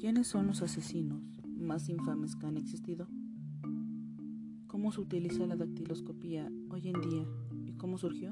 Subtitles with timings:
[0.00, 1.22] ¿Quiénes son los asesinos
[1.56, 3.06] más infames que han existido?
[4.66, 7.26] ¿Cómo se utiliza la dactiloscopía hoy en día
[7.64, 8.30] y cómo surgió?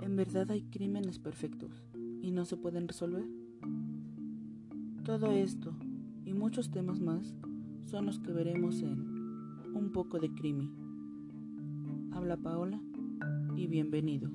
[0.00, 1.82] ¿En verdad hay crímenes perfectos
[2.22, 3.26] y no se pueden resolver?
[5.04, 5.74] Todo esto
[6.24, 7.34] y muchos temas más
[7.86, 9.00] son los que veremos en
[9.74, 10.70] Un poco de crimen.
[12.12, 12.80] Habla Paola
[13.56, 14.32] y bienvenidos.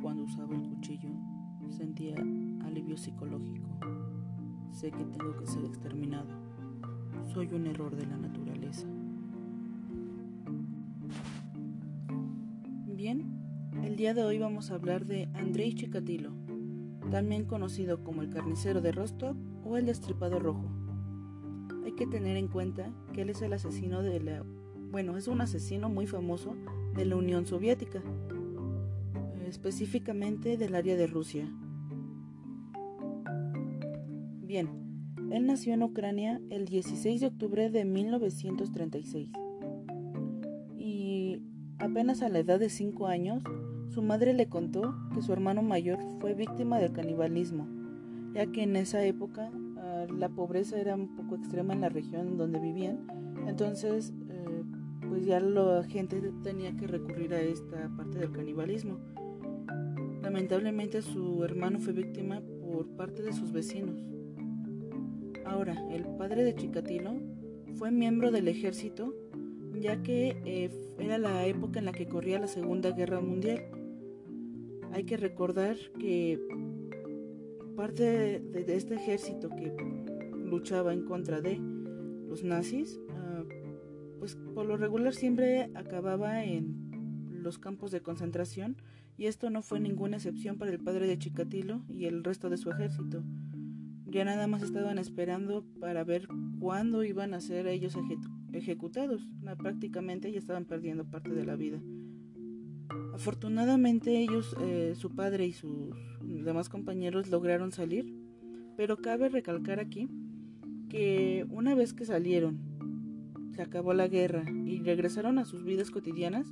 [0.00, 1.10] Cuando usaba el cuchillo
[1.70, 2.16] sentía
[2.64, 3.68] alivio psicológico.
[4.70, 6.28] Sé que tengo que ser exterminado.
[7.32, 8.86] Soy un error de la naturaleza.
[12.86, 13.24] Bien,
[13.84, 16.32] el día de hoy vamos a hablar de Andrei Chikatilo,
[17.10, 20.79] también conocido como el carnicero de Rostov o el destripador rojo.
[22.00, 24.42] Que tener en cuenta que él es el asesino de la...
[24.90, 26.56] Bueno, es un asesino muy famoso
[26.96, 28.02] de la Unión Soviética,
[29.46, 31.46] específicamente del área de Rusia.
[34.40, 34.70] Bien,
[35.30, 39.28] él nació en Ucrania el 16 de octubre de 1936
[40.78, 41.42] y
[41.80, 43.44] apenas a la edad de 5 años
[43.90, 47.68] su madre le contó que su hermano mayor fue víctima del canibalismo,
[48.32, 49.52] ya que en esa época
[50.18, 53.06] la pobreza era un poco extrema en la región donde vivían,
[53.46, 54.62] entonces eh,
[55.08, 58.98] pues ya la gente tenía que recurrir a esta parte del canibalismo.
[60.22, 63.96] Lamentablemente su hermano fue víctima por parte de sus vecinos.
[65.44, 67.14] Ahora, el padre de Chikatilo
[67.74, 69.14] fue miembro del ejército
[69.80, 73.62] ya que eh, era la época en la que corría la Segunda Guerra Mundial
[74.92, 76.38] hay que recordar que
[77.80, 79.74] parte de, este ejército que
[80.34, 81.56] luchaba en contra de
[82.28, 83.42] los nazis, ah,
[84.18, 88.76] pues por lo regular siempre acababa en los campos de concentración
[89.16, 92.58] y esto no fue ninguna excepción para el padre de Chikatilo y el resto de
[92.58, 93.24] su ejército.
[94.04, 96.28] Ya nada más estaban esperando para ver
[96.58, 97.96] cuándo iban a ser ellos
[98.52, 99.26] ejecutados.
[99.56, 101.80] Prácticamente ya estaban perdiendo parte de la vida.
[103.14, 108.14] Afortunadamente ellos, eh, su padre y sus demás compañeros lograron salir,
[108.76, 110.08] pero cabe recalcar aquí
[110.88, 112.58] que una vez que salieron,
[113.54, 116.46] se acabó la guerra y regresaron a sus vidas cotidianas,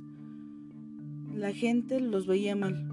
[1.33, 2.89] la gente los veía mal,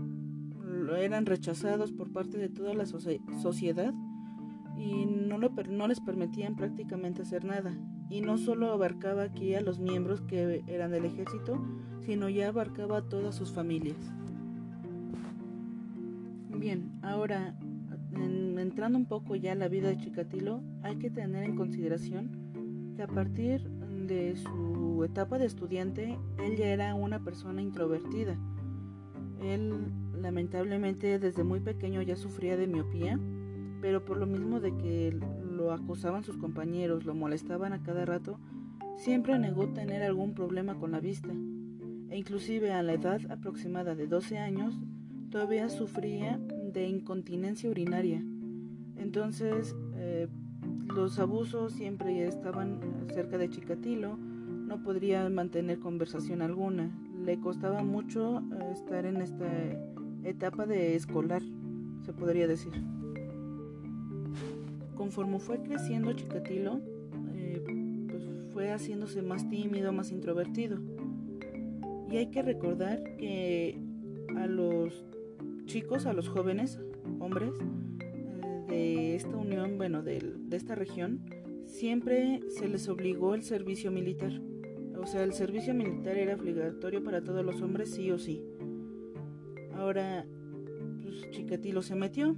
[0.95, 3.93] eran rechazados por parte de toda la sociedad
[4.77, 7.77] y no, no les permitían prácticamente hacer nada.
[8.09, 11.61] Y no solo abarcaba aquí a los miembros que eran del ejército,
[12.01, 13.97] sino ya abarcaba a todas sus familias.
[16.59, 17.55] Bien, ahora
[18.15, 23.03] entrando un poco ya a la vida de Chikatilo, hay que tener en consideración que
[23.03, 23.63] a partir
[24.07, 28.39] de su etapa de estudiante, él ya era una persona introvertida.
[29.43, 33.21] Él lamentablemente desde muy pequeño ya sufría de miopía,
[33.83, 35.19] pero por lo mismo de que
[35.51, 38.41] lo acosaban sus compañeros, lo molestaban a cada rato,
[38.97, 41.33] siempre negó tener algún problema con la vista,
[42.09, 44.79] e inclusive a la edad aproximada de 12 años
[45.31, 46.39] todavía sufría
[46.73, 48.23] de incontinencia urinaria.
[48.97, 50.29] Entonces, eh,
[50.95, 52.81] los abusos siempre estaban
[53.13, 56.91] cerca de Chikatilo, no podría mantener conversación alguna,
[57.25, 59.47] le costaba mucho eh, estar en esta
[60.25, 61.43] etapa de escolar,
[62.03, 62.73] se podría decir.
[64.97, 66.81] Conforme fue creciendo Chikatilo,
[67.35, 67.63] eh,
[68.09, 70.79] pues fue haciéndose más tímido, más introvertido.
[72.11, 73.79] Y hay que recordar que
[74.37, 75.05] a los
[75.67, 76.81] chicos, a los jóvenes,
[77.21, 77.53] hombres,
[78.69, 81.21] eh, de esta unión, bueno, de, de esta región,
[81.67, 84.33] siempre se les obligó el servicio militar.
[84.99, 88.43] O sea, el servicio militar era obligatorio para todos los hombres, sí o sí.
[89.75, 90.25] Ahora,
[91.03, 92.37] pues Chikatilo se metió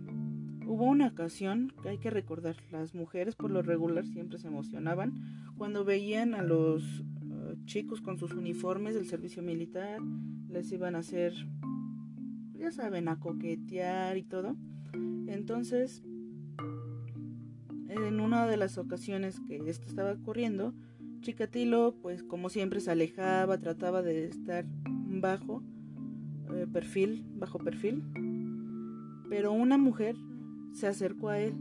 [0.68, 5.14] Hubo una ocasión que hay que recordar, las mujeres por lo regular siempre se emocionaban
[5.56, 9.98] cuando veían a los uh, chicos con sus uniformes del servicio militar,
[10.50, 11.32] les iban a hacer,
[12.58, 14.56] ya saben, a coquetear y todo.
[15.28, 16.02] Entonces,
[17.88, 20.74] en una de las ocasiones que esto estaba ocurriendo,
[21.20, 25.62] Chikatilo, pues como siempre se alejaba, trataba de estar bajo
[26.54, 28.02] eh, perfil, bajo perfil.
[29.28, 30.16] Pero una mujer
[30.72, 31.54] se acercó a él,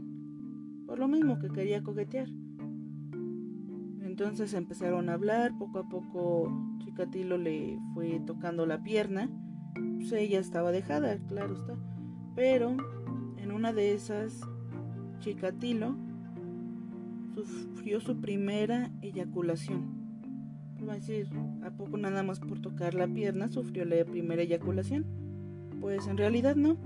[0.86, 2.28] por lo mismo que quería coquetear.
[4.02, 9.28] Entonces empezaron a hablar, poco a poco Chikatilo le fue tocando la pierna,
[9.98, 11.74] pues ella estaba dejada, claro está,
[12.34, 12.76] pero
[13.36, 14.40] en una de esas
[15.20, 15.96] Chikatilo
[17.34, 19.98] sufrió su primera eyaculación.
[20.80, 21.28] decir,
[21.64, 25.04] ¿a poco nada más por tocar la pierna sufrió la primera eyaculación?
[25.80, 26.76] Pues en realidad no.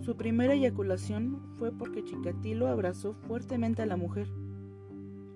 [0.00, 4.28] Su primera eyaculación fue porque Chikatilo abrazó fuertemente a la mujer.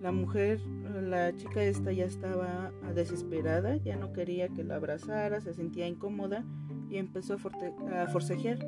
[0.00, 0.60] La mujer,
[1.02, 6.44] la chica esta ya estaba desesperada, ya no quería que la abrazara, se sentía incómoda
[6.90, 8.58] y empezó a, forcejear.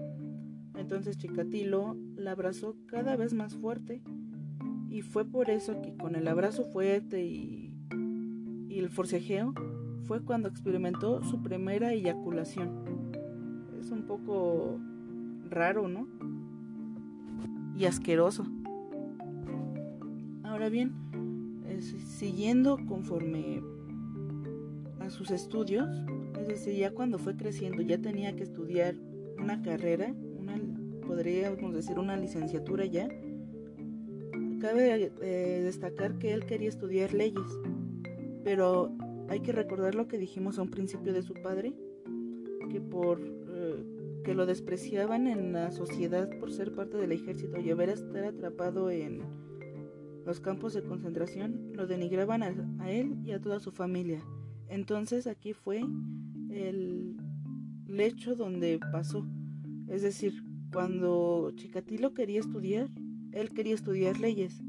[0.76, 4.02] Entonces Chikatilo la abrazó cada vez más fuerte
[4.88, 7.74] y fue por eso que con el abrazo fuerte y,
[8.68, 9.54] y el forcejeo
[10.04, 13.12] fue cuando experimentó su primera eyaculación.
[13.78, 14.78] Es un poco
[15.48, 16.08] raro, ¿no?
[17.76, 18.46] Y asqueroso.
[20.42, 20.92] Ahora bien,
[21.80, 23.62] siguiendo conforme
[25.00, 25.88] a sus estudios,
[26.76, 28.94] ya cuando fue creciendo ya tenía que estudiar
[29.38, 30.58] una carrera, una,
[31.06, 33.08] podríamos decir una licenciatura ya,
[34.60, 37.46] cabe eh, destacar que él quería estudiar leyes,
[38.44, 38.92] pero
[39.28, 41.72] hay que recordar lo que dijimos a un principio de su padre,
[42.70, 43.84] que por eh,
[44.24, 48.90] que lo despreciaban en la sociedad por ser parte del ejército y haber estar atrapado
[48.90, 49.22] en
[50.26, 54.22] los campos de concentración, lo denigraban a, él y a toda su familia.
[54.68, 55.82] Entonces aquí fue
[56.50, 57.16] el
[57.86, 59.26] lecho donde pasó.
[59.88, 60.42] Es decir,
[60.72, 62.88] cuando Chikatilo quería estudiar,
[63.32, 64.62] él quería estudiar leyes.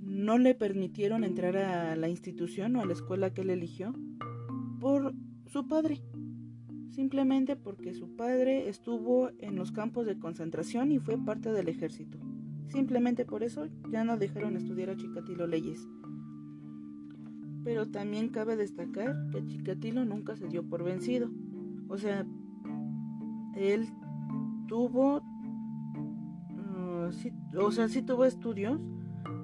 [0.00, 3.94] No le permitieron entrar a la institución o a la escuela que él eligió
[4.80, 5.14] por
[5.46, 6.02] su padre
[6.92, 12.18] simplemente porque su padre estuvo en los campos de concentración y fue parte del ejército.
[12.68, 15.86] Simplemente por eso ya no dejaron estudiar a Chikatilo leyes.
[17.64, 21.30] Pero también cabe destacar que Chikatilo nunca se dio por vencido.
[21.88, 22.26] O sea,
[23.54, 23.88] él
[24.66, 25.22] tuvo,
[26.56, 27.10] uh,
[27.58, 28.80] o sea, sí tuvo estudios,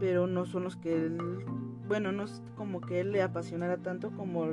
[0.00, 1.18] pero no son los que él,
[1.86, 4.46] bueno, no es como que él le apasionara tanto como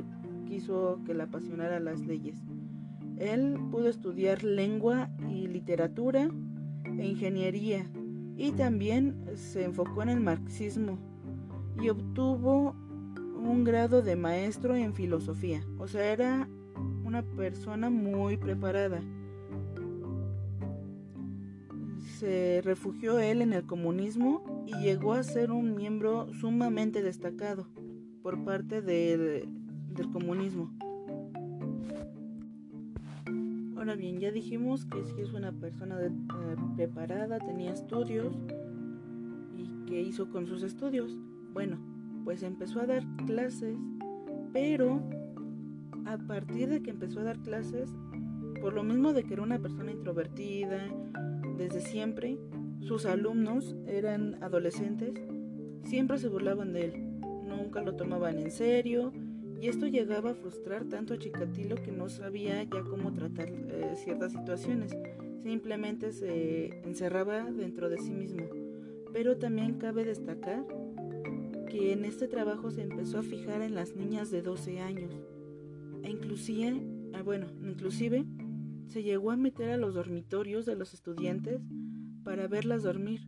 [0.45, 2.43] quiso que le apasionara las leyes.
[3.17, 6.29] Él pudo estudiar lengua y literatura
[6.97, 7.85] e ingeniería
[8.37, 10.99] y también se enfocó en el marxismo
[11.81, 12.75] y obtuvo
[13.45, 15.63] un grado de maestro en filosofía.
[15.77, 16.49] O sea, era
[17.03, 19.01] una persona muy preparada.
[22.17, 27.67] Se refugió él en el comunismo y llegó a ser un miembro sumamente destacado
[28.23, 29.47] por parte del,
[29.93, 30.71] del comunismo.
[33.75, 36.11] Ahora bien, ya dijimos que si es una persona eh,
[36.75, 38.33] preparada, tenía estudios
[39.55, 41.15] y que hizo con sus estudios.
[41.53, 41.77] Bueno,
[42.25, 43.77] pues empezó a dar clases,
[44.51, 45.01] pero
[46.05, 47.89] a partir de que empezó a dar clases,
[48.59, 50.89] por lo mismo de que era una persona introvertida,
[51.57, 52.37] desde siempre,
[52.81, 55.13] sus alumnos eran adolescentes,
[55.83, 59.13] siempre se burlaban de él, nunca lo tomaban en serio,
[59.61, 63.93] y esto llegaba a frustrar tanto a Chikatilo que no sabía ya cómo tratar eh,
[63.95, 64.95] ciertas situaciones.
[65.43, 68.43] Simplemente se encerraba dentro de sí mismo.
[69.13, 70.65] Pero también cabe destacar
[71.75, 75.11] que en este trabajo se empezó a fijar en las niñas de 12 años.
[76.03, 76.81] E inclusive,
[77.13, 78.25] ah, bueno, inclusive
[78.87, 81.59] se llegó a meter a los dormitorios de los estudiantes
[82.23, 83.27] para verlas dormir.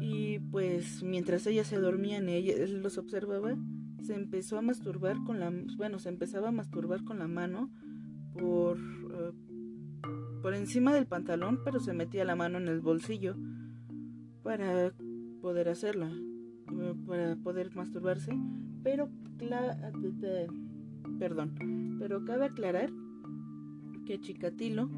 [0.00, 3.56] Y pues mientras ellas se dormían, él los observaba
[4.02, 7.70] se empezó a masturbar con la bueno se empezaba a masturbar con la mano
[8.32, 9.32] por eh,
[10.42, 13.36] por encima del pantalón pero se metía la mano en el bolsillo
[14.42, 14.92] para
[15.40, 16.10] poder hacerla
[17.06, 18.32] para poder masturbarse
[18.82, 19.08] pero
[21.18, 22.90] perdón pero cabe aclarar
[24.06, 24.88] que Chikatilo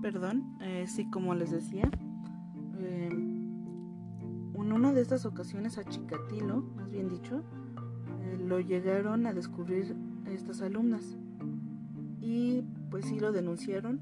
[0.00, 1.88] perdón, eh, sí, como les decía,
[4.72, 7.42] en una de estas ocasiones a Chikatilo, más bien dicho,
[8.22, 9.94] eh, lo llegaron a descubrir
[10.26, 11.18] estas alumnas
[12.20, 14.00] y pues sí lo denunciaron,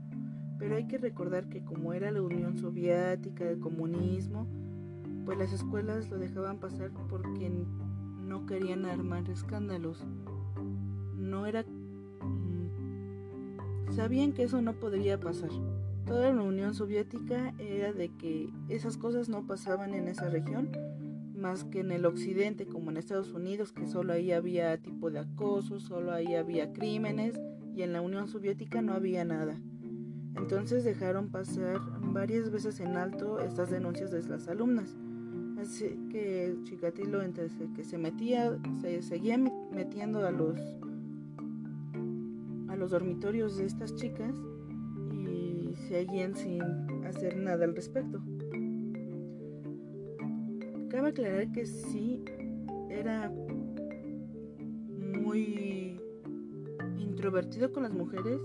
[0.61, 4.47] pero hay que recordar que como era la Unión Soviética, el comunismo,
[5.25, 7.51] pues las escuelas lo dejaban pasar porque
[8.27, 10.05] no querían armar escándalos.
[11.17, 11.65] No era...
[12.23, 15.49] Mm, sabían que eso no podría pasar.
[16.05, 20.69] Toda la Unión Soviética era de que esas cosas no pasaban en esa región,
[21.35, 25.21] más que en el occidente, como en Estados Unidos, que solo ahí había tipo de
[25.21, 27.41] acoso, solo ahí había crímenes,
[27.75, 29.59] y en la Unión Soviética no había nada.
[30.37, 31.81] Entonces dejaron pasar
[32.13, 34.97] varias veces en alto estas denuncias de las alumnas.
[35.61, 40.59] Así que Chikatilo entre que se metía, se seguía metiendo a los
[42.69, 44.35] a los dormitorios de estas chicas
[45.91, 46.63] seguían sin
[47.05, 48.21] hacer nada al respecto.
[50.89, 52.23] Cabe aclarar que sí
[52.89, 53.33] era
[55.25, 56.01] muy
[56.99, 58.41] introvertido con las mujeres,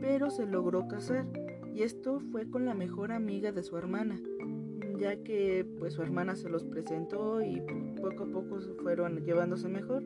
[0.00, 1.26] pero se logró casar
[1.74, 4.20] y esto fue con la mejor amiga de su hermana,
[4.98, 7.62] ya que pues su hermana se los presentó y
[8.00, 10.02] poco a poco fueron llevándose mejor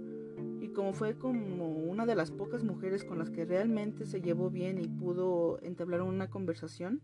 [0.61, 4.51] y como fue como una de las pocas mujeres con las que realmente se llevó
[4.51, 7.03] bien y pudo entablar una conversación,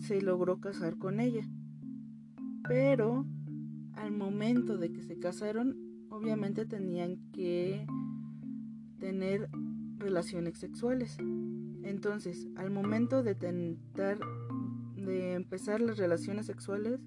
[0.00, 1.46] se logró casar con ella.
[2.66, 3.26] Pero
[3.94, 7.86] al momento de que se casaron, obviamente tenían que
[8.98, 9.50] tener
[9.98, 11.18] relaciones sexuales.
[11.82, 14.18] Entonces, al momento de tentar
[14.96, 17.00] de empezar las relaciones sexuales,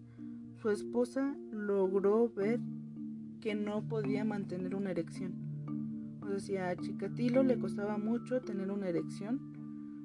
[0.56, 2.60] su esposa logró ver
[3.42, 5.34] que no podía mantener una erección.
[6.22, 9.40] O sea, a Chikatilo le costaba mucho tener una erección,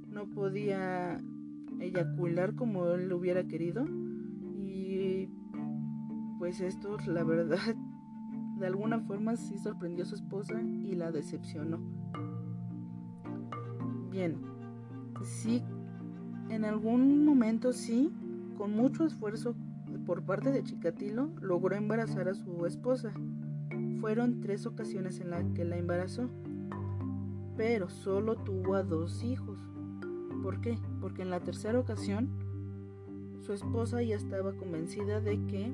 [0.09, 1.19] no podía
[1.81, 3.87] eyacular como él hubiera querido
[4.67, 5.29] y
[6.39, 7.59] pues esto la verdad
[8.59, 11.79] de alguna forma sí sorprendió a su esposa y la decepcionó.
[14.11, 14.50] Bien,
[15.25, 15.63] sí,
[16.49, 18.13] en algún momento sí,
[18.57, 19.55] con mucho esfuerzo
[20.07, 23.13] por parte de Chikatilo, logró embarazar a su esposa.
[24.01, 26.29] Fueron tres ocasiones en las que la embarazó,
[27.57, 29.59] pero solo tuvo a dos hijos.
[30.43, 30.79] ¿Por qué?
[31.01, 32.29] Porque en la tercera ocasión
[33.41, 35.73] su esposa ya estaba convencida de que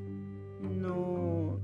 [0.62, 1.60] no,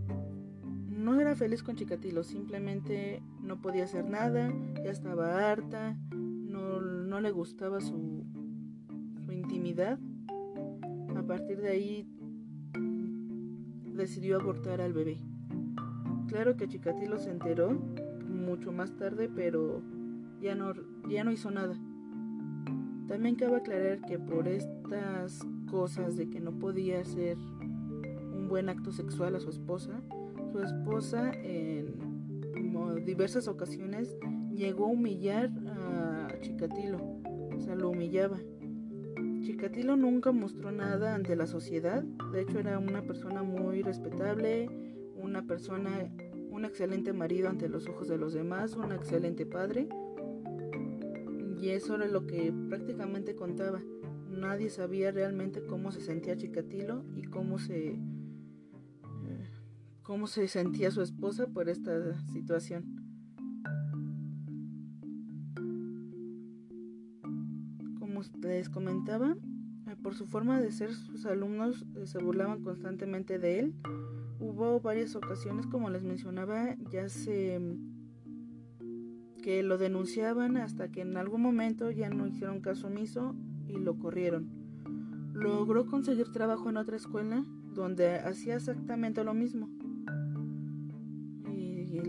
[0.88, 4.52] no era feliz con Chikatilo, simplemente no podía hacer nada,
[4.84, 5.96] ya estaba harta,
[7.12, 8.24] no, le gustaba su,
[9.30, 9.98] intimidad.
[11.14, 12.08] A partir de ahí
[13.94, 15.20] decidió abortar al bebé.
[16.28, 17.72] Claro que Chikatilo se enteró
[18.26, 19.82] mucho más tarde, pero
[20.40, 20.72] ya no,
[21.06, 21.74] ya no hizo nada.
[23.08, 28.90] También cabe aclarar que por estas cosas de que no podía hacer un buen acto
[28.90, 30.00] sexual a su esposa,
[30.50, 32.12] su esposa en
[33.04, 34.16] diversas ocasiones
[34.54, 35.50] llegó a humillar
[36.26, 36.98] a Chikatilo,
[37.56, 38.38] o sea, lo humillaba.
[39.40, 42.02] Chikatilo nunca mostró nada ante la sociedad,
[42.32, 44.68] de hecho era una persona muy respetable,
[45.16, 46.12] una persona,
[46.50, 49.88] un excelente marido ante los ojos de los demás, un excelente padre,
[51.60, 53.80] y eso era lo que prácticamente contaba.
[54.28, 58.00] Nadie sabía realmente cómo se sentía Chikatilo y cómo se
[60.02, 63.01] cómo se sentía su esposa por esta situación.
[68.62, 69.36] Les comentaba,
[69.88, 73.74] eh, por su forma de ser, sus alumnos eh, se burlaban constantemente de él.
[74.38, 77.60] Hubo varias ocasiones, como les mencionaba, ya se
[79.42, 83.34] que lo denunciaban hasta que en algún momento ya no hicieron caso omiso
[83.66, 84.48] y lo corrieron.
[85.34, 89.68] Logró conseguir trabajo en otra escuela donde hacía exactamente lo mismo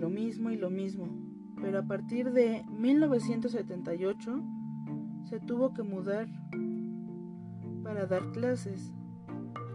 [0.03, 1.07] lo mismo y lo mismo.
[1.61, 4.43] Pero a partir de 1978
[5.29, 6.27] se tuvo que mudar
[7.83, 8.91] para dar clases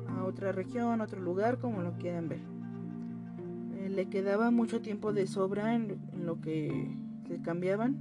[0.08, 2.40] a otra región, otro lugar, como lo quieran ver.
[3.76, 7.96] Eh, le quedaba mucho tiempo de sobra en, lo que se cambiaban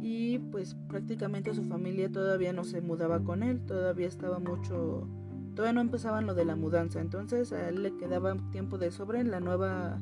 [0.00, 5.08] y pues prácticamente su familia todavía no se mudaba con él, todavía estaba mucho,
[5.54, 9.20] todavía no empezaban lo de la mudanza, entonces a él le quedaba tiempo de sobra
[9.20, 10.00] en la nueva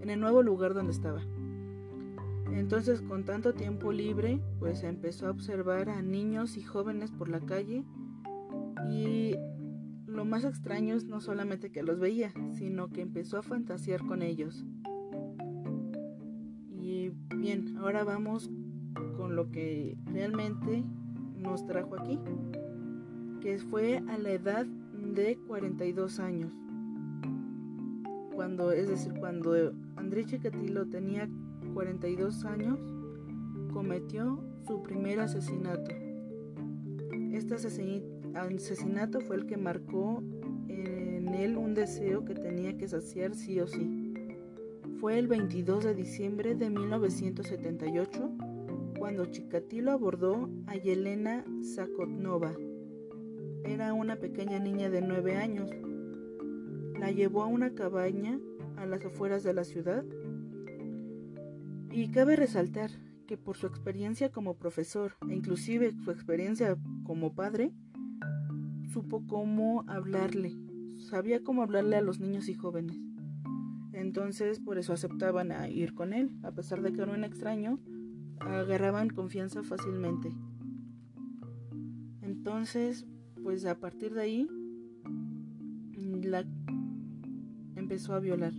[0.00, 1.20] en el nuevo lugar donde estaba.
[2.52, 7.40] Entonces, con tanto tiempo libre, pues empezó a observar a niños y jóvenes por la
[7.40, 7.84] calle
[8.90, 9.34] y
[10.06, 14.22] lo más extraño es no solamente que los veía, sino que empezó a fantasear con
[14.22, 14.66] ellos.
[16.72, 18.50] Y bien, ahora vamos
[19.16, 20.84] con lo que realmente
[21.36, 22.18] nos trajo aquí,
[23.40, 26.52] que fue a la edad de 42 años.
[28.34, 31.28] Cuando, es decir, cuando Andrés Chikatilo tenía
[31.78, 32.80] 42 años,
[33.72, 35.92] cometió su primer asesinato.
[37.32, 40.20] Este asesinato fue el que marcó
[40.66, 44.12] en él un deseo que tenía que saciar sí o sí.
[44.98, 48.28] Fue el 22 de diciembre de 1978
[48.98, 52.56] cuando Chikatilo abordó a Yelena Zakotnova.
[53.62, 55.70] Era una pequeña niña de 9 años.
[56.98, 58.40] La llevó a una cabaña
[58.74, 60.04] a las afueras de la ciudad.
[61.90, 62.90] Y cabe resaltar
[63.26, 67.72] que por su experiencia como profesor e inclusive su experiencia como padre,
[68.92, 70.56] supo cómo hablarle,
[70.98, 72.96] sabía cómo hablarle a los niños y jóvenes.
[73.92, 77.80] Entonces por eso aceptaban a ir con él, a pesar de que era un extraño,
[78.40, 80.34] agarraban confianza fácilmente.
[82.22, 83.06] Entonces,
[83.42, 84.48] pues a partir de ahí,
[86.22, 86.44] la
[87.76, 88.52] empezó a violar.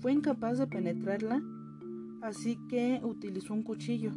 [0.00, 1.42] Fue incapaz de penetrarla,
[2.22, 4.12] así que utilizó un cuchillo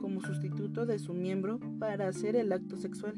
[0.00, 3.14] como sustituto de su miembro para hacer el acto sexual.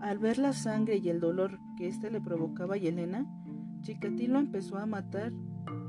[0.00, 3.24] Al ver la sangre y el dolor que éste le provocaba a Yelena,
[3.82, 5.32] Chikatilo empezó a matar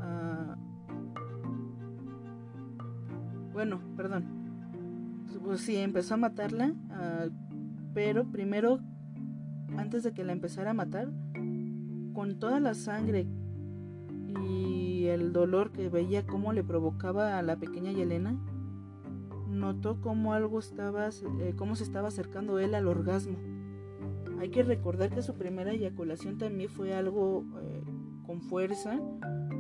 [0.01, 0.57] a...
[3.53, 4.43] Bueno, perdón.
[5.43, 6.73] Pues sí, empezó a matarla,
[7.93, 8.79] pero primero,
[9.77, 11.12] antes de que la empezara a matar,
[12.13, 13.27] con toda la sangre
[14.41, 18.37] y el dolor que veía cómo le provocaba a la pequeña Yelena,
[19.47, 21.09] notó cómo algo estaba,
[21.39, 23.37] eh, cómo se estaba acercando él al orgasmo.
[24.39, 27.83] Hay que recordar que su primera eyaculación también fue algo eh,
[28.25, 28.99] con fuerza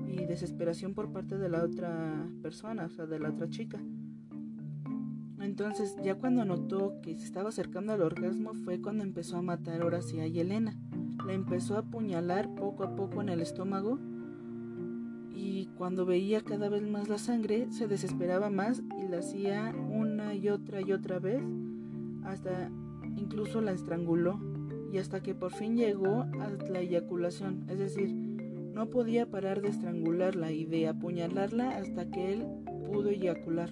[0.07, 3.79] y desesperación por parte de la otra persona, o sea, de la otra chica.
[5.39, 9.81] Entonces, ya cuando notó que se estaba acercando al orgasmo fue cuando empezó a matar
[9.81, 10.75] ahora sí a Yelena.
[11.25, 13.99] La empezó a apuñalar poco a poco en el estómago
[15.77, 20.49] cuando veía cada vez más la sangre se desesperaba más y la hacía una y
[20.49, 21.41] otra y otra vez
[22.23, 22.69] hasta
[23.17, 24.39] incluso la estranguló
[24.91, 28.11] y hasta que por fin llegó a la eyaculación, es decir,
[28.73, 32.45] no podía parar de estrangularla y de apuñalarla hasta que él
[32.91, 33.71] pudo eyacular.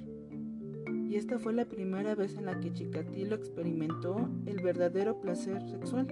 [1.09, 6.07] Y esta fue la primera vez en la que Chikatilo experimentó el verdadero placer sexual.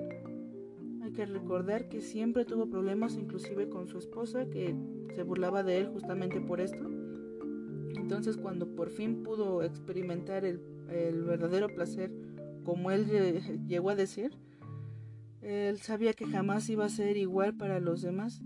[1.15, 4.75] Que recordar que siempre tuvo problemas inclusive con su esposa que
[5.15, 6.89] se burlaba de él justamente por esto.
[7.95, 10.59] Entonces cuando por fin pudo experimentar el,
[11.23, 12.11] verdadero placer,
[12.63, 13.05] como él
[13.67, 14.31] llegó a decir,
[15.41, 18.41] él sabía que jamás iba a ser igual para los demás.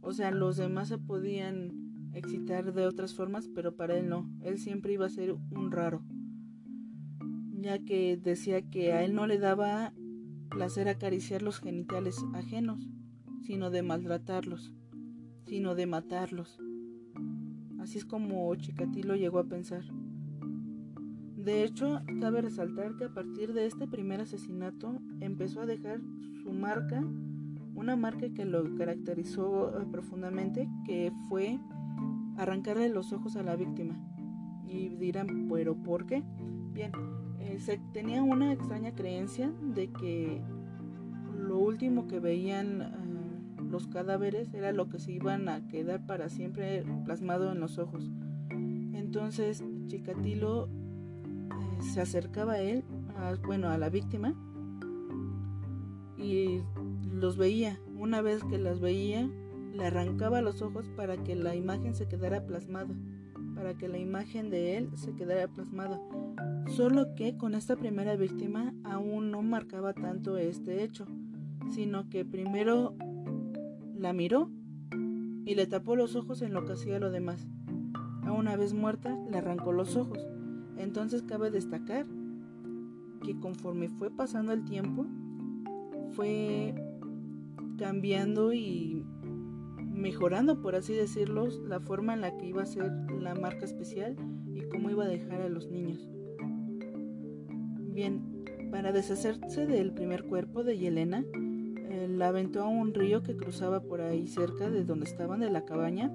[0.00, 4.30] O sea, los demás se podían excitar de otras formas, pero para él no.
[4.42, 6.02] Él siempre iba a ser un raro.
[7.60, 9.92] Ya que decía que a él no le daba
[10.48, 12.88] placer acariciar los genitales ajenos,
[13.42, 14.74] sino de maltratarlos
[15.48, 16.60] sino de matarlos.
[17.80, 19.82] Así es como Chikatilo llegó a pensar.
[21.36, 26.00] De hecho, cabe resaltar que a partir de este primer asesinato empezó a dejar
[26.42, 27.02] su marca,
[27.74, 31.58] una marca que lo caracterizó eh, profundamente, que fue
[32.36, 33.94] arrancarle los ojos a la víctima.
[34.66, 36.22] Y dirán, pero ¿por qué?
[36.74, 36.92] Bien,
[37.48, 40.42] eh, se tenía una extraña creencia de que
[41.34, 46.28] lo último que veían eh, los cadáveres era lo que se iban a quedar para
[46.28, 48.10] siempre plasmado en los ojos.
[48.50, 52.84] Entonces Chikatilo eh, se acercaba a él,
[53.46, 54.34] bueno, a la víctima,
[56.18, 56.60] y
[57.10, 57.78] los veía.
[57.96, 59.28] Una vez que las veía,
[59.72, 62.94] le arrancaba los ojos para que la imagen se quedara plasmada,
[63.54, 66.00] para que la imagen de él se quedara plasmada.
[66.68, 71.06] Solo que con esta primera víctima aún no marcaba tanto este hecho,
[71.70, 72.94] sino que primero
[73.96, 74.50] la miró
[75.44, 77.48] y le tapó los ojos en lo que hacía lo demás.
[78.22, 80.26] A una vez muerta, le arrancó los ojos.
[80.76, 82.06] Entonces cabe destacar
[83.24, 85.06] que conforme fue pasando el tiempo,
[86.10, 86.74] fue
[87.78, 89.04] cambiando y
[89.90, 94.16] mejorando, por así decirlo, la forma en la que iba a ser la marca especial
[94.54, 96.08] y cómo iba a dejar a los niños.
[97.98, 101.24] Bien, para deshacerse del primer cuerpo de Yelena,
[102.08, 105.64] la aventó a un río que cruzaba por ahí cerca de donde estaban de la
[105.64, 106.12] cabaña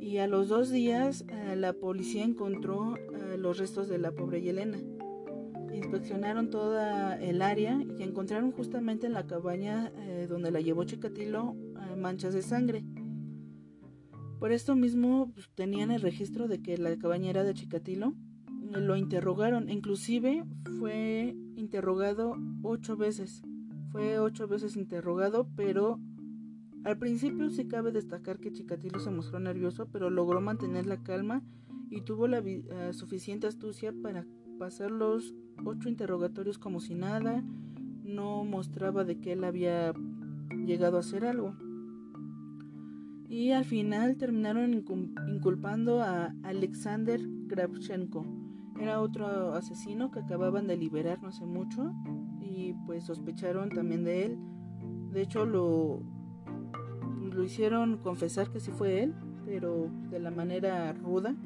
[0.00, 4.42] y a los dos días eh, la policía encontró eh, los restos de la pobre
[4.42, 4.78] Yelena.
[5.72, 11.54] Inspeccionaron toda el área y encontraron justamente en la cabaña eh, donde la llevó Chikatilo
[11.96, 12.84] manchas de sangre.
[14.40, 18.16] Por esto mismo pues, tenían el registro de que la cabaña era de Chikatilo.
[18.70, 20.44] Lo interrogaron, inclusive
[20.78, 23.42] fue interrogado ocho veces.
[23.90, 25.98] Fue ocho veces interrogado, pero
[26.84, 31.42] al principio sí cabe destacar que Chikatilo se mostró nervioso, pero logró mantener la calma
[31.90, 34.24] y tuvo la eh, suficiente astucia para
[34.58, 37.42] pasar los ocho interrogatorios como si nada,
[38.04, 39.92] no mostraba de que él había
[40.64, 41.54] llegado a hacer algo.
[43.28, 48.49] Y al final terminaron inculpando a Alexander Kravchenko.
[48.80, 51.92] Era otro asesino que acababan de liberar no hace mucho
[52.40, 54.38] y pues sospecharon también de él.
[55.12, 56.00] De hecho lo,
[57.20, 59.14] lo hicieron confesar que sí fue él,
[59.44, 61.36] pero de la manera ruda,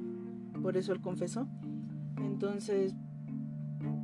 [0.62, 1.48] por eso él confesó.
[2.18, 2.94] Entonces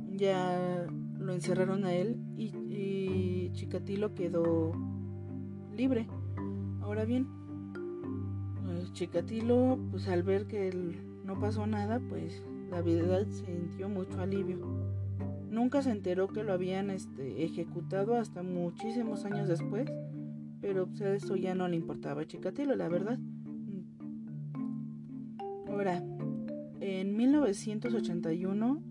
[0.09, 0.85] ya
[1.17, 4.73] lo encerraron a él y, y Chikatilo quedó
[5.73, 6.05] libre.
[6.81, 7.27] Ahora bien,
[8.65, 10.69] pues, Chikatilo, pues al ver que
[11.23, 14.57] no pasó nada, pues la verdad sintió mucho alivio.
[15.49, 19.91] Nunca se enteró que lo habían este, ejecutado hasta muchísimos años después,
[20.61, 22.25] pero pues, eso ya no le importaba a
[22.75, 23.19] la verdad.
[25.67, 26.01] Ahora,
[26.79, 28.81] en 1981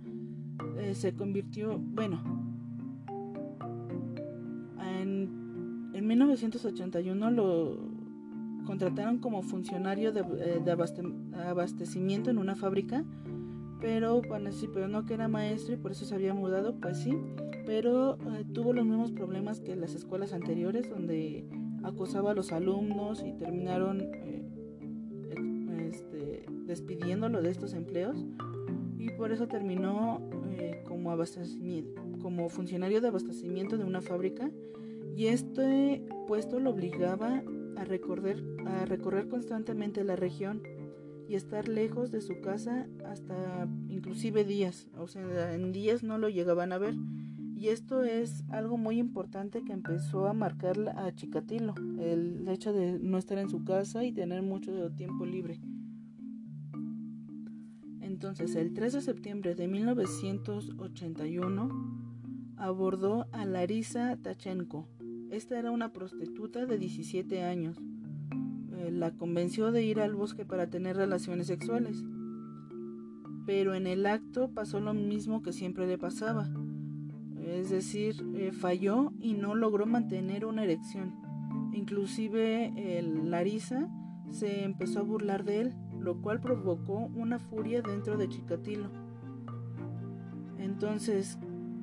[0.79, 2.23] eh, se convirtió, bueno,
[4.79, 7.91] en, en 1981 lo
[8.67, 10.61] contrataron como funcionario de, eh,
[11.47, 13.05] abastecimiento en una fábrica,
[13.81, 16.99] pero bueno, sí, pero no que era maestro y por eso se había mudado, pues
[16.99, 17.17] sí,
[17.67, 21.47] pero eh, tuvo los mismos problemas que las escuelas anteriores, donde
[21.83, 24.01] acosaba a los alumnos y terminaron
[25.91, 28.25] este, despidiéndolo de estos empleos
[28.99, 34.51] y por eso terminó eh, como, abastecimiento, como funcionario de abastecimiento de una fábrica
[35.17, 37.43] y este puesto lo obligaba
[37.77, 40.63] a recorrer, a recorrer constantemente la región
[41.31, 46.29] y estar lejos de su casa hasta inclusive días, o sea, en días no lo
[46.29, 46.97] llegaban a ver.
[47.55, 52.99] Y esto es algo muy importante que empezó a marcar a Chikatilo, el hecho de
[52.99, 55.61] no estar en su casa y tener mucho tiempo libre.
[58.01, 61.69] Entonces, el 3 de septiembre de 1981,
[62.57, 64.89] abordó a Larisa Tachenko.
[65.31, 67.81] Esta era una prostituta de 17 años.
[68.81, 72.03] Eh, la convenció de ir al bosque para tener relaciones sexuales.
[73.47, 76.49] Pero en el acto pasó lo mismo que siempre le pasaba.
[77.47, 81.15] Es decir, eh, falló y no logró mantener una erección.
[81.73, 83.89] Inclusive Larisa
[84.29, 88.89] se empezó a burlar de él lo cual provocó una furia dentro de Chikatilo.
[90.59, 91.39] Entonces,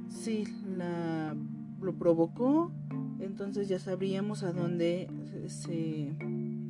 [0.08, 0.46] si
[0.78, 1.36] la,
[1.82, 2.72] lo provocó,
[3.20, 5.08] entonces ya sabríamos a dónde
[5.48, 6.16] se,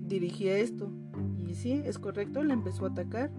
[0.07, 0.91] dirigía esto.
[1.37, 3.31] Y sí, es correcto, le empezó a atacar.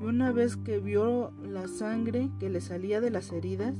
[0.00, 3.76] Y una vez que vio la sangre que le salía de las heridas,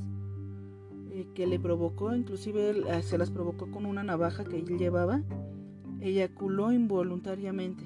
[1.11, 5.23] eh, que le provocó, inclusive se las provocó con una navaja que él llevaba,
[5.99, 7.83] eyaculó involuntariamente.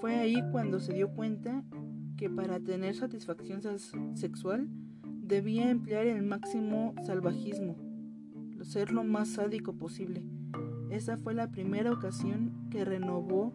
[0.00, 1.64] Fue ahí cuando se dio cuenta
[2.16, 3.62] que para tener satisfacción
[4.14, 4.68] sexual
[5.22, 7.76] debía emplear el máximo salvajismo,
[8.62, 10.22] ser lo más sádico posible.
[10.94, 13.52] Esa fue la primera ocasión que renovó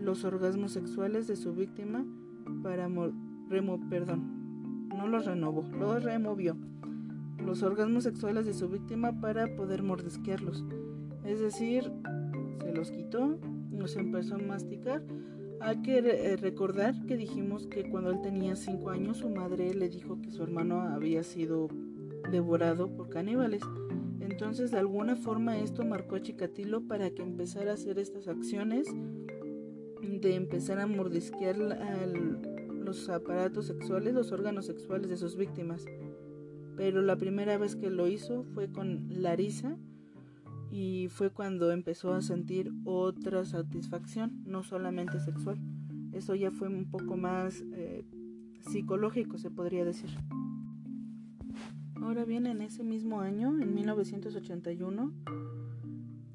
[0.00, 2.06] los orgasmos sexuales de su víctima
[2.62, 2.88] para
[3.48, 6.56] remo perdón, no los renovó, los removió.
[7.44, 10.64] Los orgasmos sexuales de su víctima para poder mordisquearlos.
[11.24, 11.90] Es decir,
[12.62, 13.36] se los quitó
[13.72, 15.02] nos empezó a masticar.
[15.60, 19.88] Hay que eh, recordar que dijimos que cuando él tenía 5 años su madre le
[19.88, 21.66] dijo que su hermano había sido
[22.30, 23.62] devorado por caníbales.
[24.22, 28.86] Entonces de alguna forma esto marcó a Chikatilo para que empezara a hacer estas acciones
[30.00, 35.84] de empezar a mordisquear los aparatos sexuales, los órganos sexuales de sus víctimas.
[36.76, 39.76] Pero la primera vez que lo hizo fue con Larisa,
[40.72, 45.60] y fue cuando empezó a sentir otra satisfacción, no solamente sexual.
[46.12, 48.06] Eso ya fue un poco más eh,
[48.60, 50.08] psicológico, se podría decir.
[52.02, 55.12] Ahora bien, en ese mismo año, en 1981,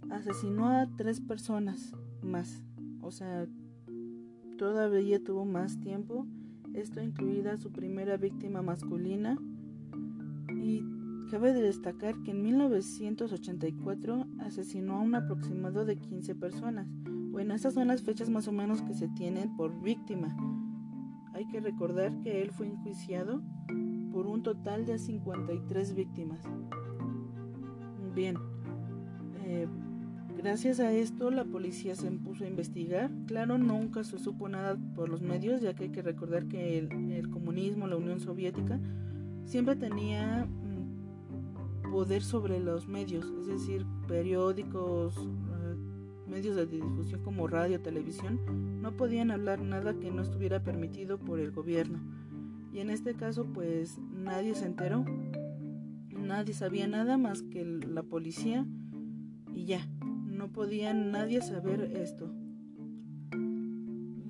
[0.10, 2.64] asesinó a tres personas más.
[3.02, 3.48] O sea,
[4.58, 6.26] todavía tuvo más tiempo.
[6.74, 9.38] Esto incluida su primera víctima masculina
[10.56, 10.84] y
[11.30, 16.88] Cabe de destacar que en 1984 asesinó a un aproximado de 15 personas.
[17.04, 20.34] Bueno, estas son las fechas más o menos que se tienen por víctima.
[21.34, 23.42] Hay que recordar que él fue enjuiciado
[24.18, 26.40] por un total de 53 víctimas.
[28.16, 28.36] Bien,
[29.46, 29.68] eh,
[30.36, 33.12] gracias a esto la policía se puso a investigar.
[33.28, 37.30] Claro, nunca se supo nada por los medios, ya que hay que recordar que el
[37.30, 38.80] comunismo, la Unión Soviética,
[39.46, 40.48] siempre tenía
[41.92, 45.76] poder sobre los medios, es decir, periódicos, eh,
[46.28, 51.40] medios de difusión como radio, televisión, no podían hablar nada que no estuviera permitido por
[51.40, 52.00] el gobierno.
[52.78, 55.04] Y en este caso, pues nadie se enteró,
[56.12, 58.68] nadie sabía nada más que la policía
[59.52, 59.80] y ya,
[60.28, 62.32] no podía nadie saber esto.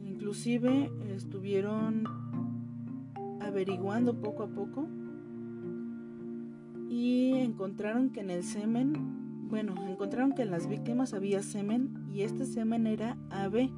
[0.06, 2.06] Inclusive estuvieron
[3.42, 4.88] averiguando poco a poco
[6.90, 12.22] y encontraron que en el semen, bueno, encontraron que en las víctimas había semen y
[12.22, 13.70] este semen era AB.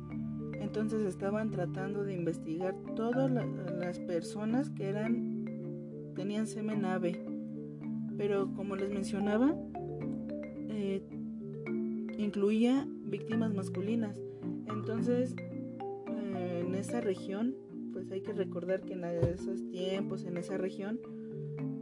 [0.59, 5.39] Entonces estaban tratando de investigar todas las personas que eran
[6.19, 7.15] tenían semen AB.
[8.17, 9.55] Pero como les mencionaba,
[10.67, 11.01] eh,
[12.17, 14.19] incluía víctimas masculinas.
[14.67, 15.33] Entonces,
[16.09, 17.55] eh, en esa región,
[17.93, 20.99] pues hay que recordar que en esos tiempos, en esa región,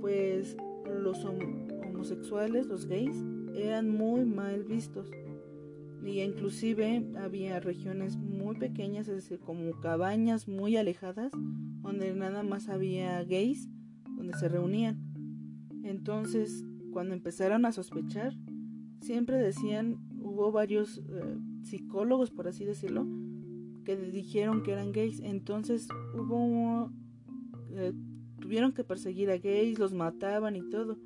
[0.02, 0.56] pues
[1.02, 3.18] los homosexuales, los gays,
[3.56, 5.10] eran muy mal vistos.
[6.06, 8.18] Y inclusive había regiones
[8.58, 11.32] pequeñas, es decir, como cabañas muy alejadas,
[11.82, 13.70] donde nada más había gays,
[14.18, 14.98] donde se reunían.
[15.84, 18.34] Entonces, cuando empezaron a sospechar,
[19.02, 23.08] siempre decían, hubo varios eh, psicólogos, por así decirlo,
[23.86, 25.22] que dijeron que eran gays.
[25.22, 26.92] Entonces hubo,
[27.72, 27.94] eh,
[28.40, 30.98] tuvieron que perseguir a gays, los mataban y todo.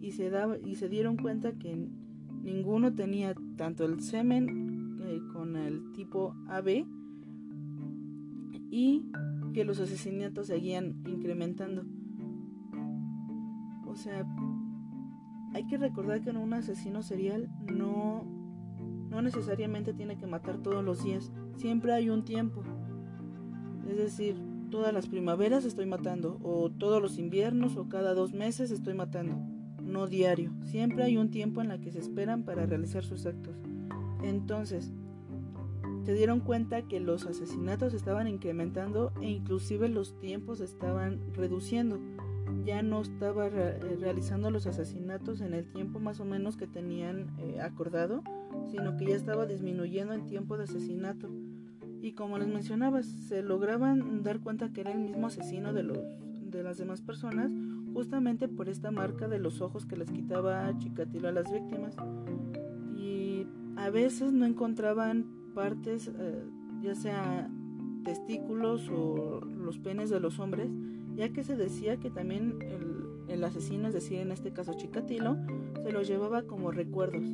[0.00, 1.88] Y se, daba, y se dieron cuenta que
[2.42, 4.65] ninguno tenía tanto el semen
[5.06, 6.84] eh, con el tipo AB
[8.70, 9.06] y
[9.54, 11.84] que los asesinatos seguían incrementando.
[13.86, 14.26] O sea,
[15.54, 18.24] hay que recordar que un asesino serial no,
[19.08, 21.32] no necesariamente tiene que matar todos los días.
[21.56, 22.62] Siempre hay un tiempo.
[23.88, 24.36] Es decir,
[24.70, 29.36] todas las primaveras estoy matando, o todos los inviernos, o cada dos meses estoy matando.
[29.82, 30.52] No diario.
[30.64, 33.56] Siempre hay un tiempo en la que se esperan para realizar sus actos.
[34.22, 34.92] Entonces,
[36.04, 41.98] se dieron cuenta que los asesinatos estaban incrementando e inclusive los tiempos estaban reduciendo
[42.66, 47.28] ya no estaba eh, realizando los asesinatos en el tiempo más o menos que tenían
[47.38, 48.22] eh, acordado,
[48.70, 51.28] sino que ya estaba disminuyendo el tiempo de asesinato.
[52.02, 55.98] Y como les mencionaba, se lograban dar cuenta que era el mismo asesino de, los,
[56.40, 57.50] de las demás personas,
[57.94, 61.96] justamente por esta marca de los ojos que les quitaba Chikatilo a las víctimas.
[63.76, 66.44] A veces no encontraban partes, eh,
[66.82, 67.50] ya sea
[68.04, 70.70] testículos o los penes de los hombres,
[71.14, 72.58] ya que se decía que también
[73.28, 75.36] el, asesino, es decir, en este caso Chikatilo,
[75.82, 77.24] se lo llevaba como recuerdos.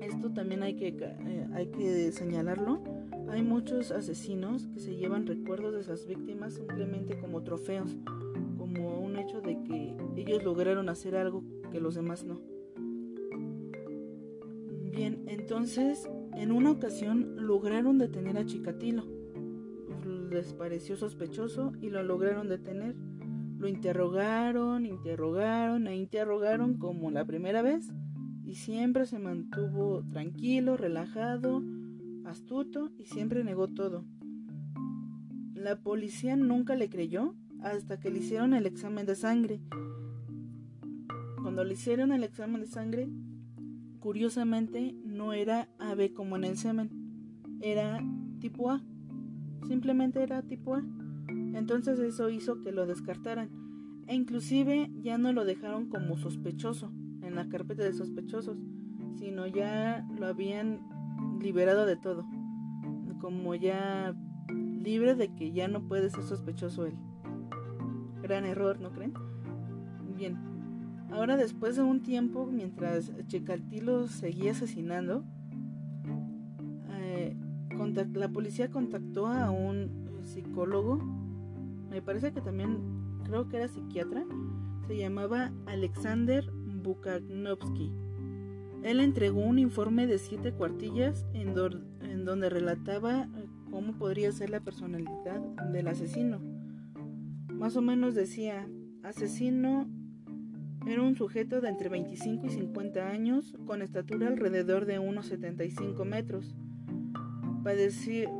[0.00, 2.82] Esto también hay que, eh, hay que señalarlo.
[3.28, 7.96] Hay muchos asesinos que se llevan recuerdos de esas víctimas simplemente como trofeos,
[8.56, 12.55] como un hecho de que ellos lograron hacer algo que los demás no.
[14.96, 19.16] Bien, entonces en una ocasión lograron detener a Chikatilo
[20.30, 22.94] les pareció sospechoso y lo lograron detener.
[23.58, 27.88] Lo interrogaron, interrogaron e interrogaron como la primera vez
[28.44, 31.62] y siempre se mantuvo tranquilo, relajado,
[32.26, 34.04] astuto y siempre negó todo.
[35.54, 39.60] La policía nunca le creyó hasta que le hicieron el examen de sangre.
[41.40, 43.08] Cuando le hicieron el examen de sangre,
[44.06, 48.00] curiosamente no era AB como en el semen, era
[48.38, 48.80] tipo A
[49.66, 50.84] simplemente era tipo A.
[51.54, 53.50] Entonces eso hizo que lo descartaran
[54.06, 58.56] e inclusive ya no lo dejaron como sospechoso en la carpeta de sospechosos,
[59.18, 60.82] sino ya lo habían
[61.40, 62.24] liberado de todo,
[63.20, 64.14] como ya
[64.84, 66.94] libre de que ya no puede ser sospechoso él.
[68.22, 69.14] Gran error, ¿no creen?
[70.16, 70.45] Bien,
[71.10, 75.24] ahora después de un tiempo, mientras Checaltilo seguía asesinando,
[78.14, 80.98] la policía contactó a un psicólogo,
[81.90, 82.78] me parece que también
[83.24, 84.24] creo que era psiquiatra,
[84.86, 86.50] se llamaba Alexander
[86.82, 87.92] Bukhanovsky.
[88.82, 91.54] Él entregó un informe de siete cuartillas en,
[92.02, 95.40] en donde relataba eh, cómo podría ser la personalidad
[95.72, 96.40] del asesino.
[97.52, 98.68] Más o menos decía,
[99.02, 99.88] asesino
[100.86, 106.04] era un sujeto de entre 25 y 50 años, con estatura alrededor de unos 75
[106.04, 106.54] metros
[107.66, 108.30] padecía,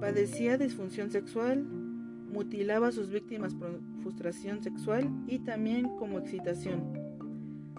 [0.00, 6.94] padecía disfunción sexual, mutilaba a sus víctimas por frustración sexual y también como excitación.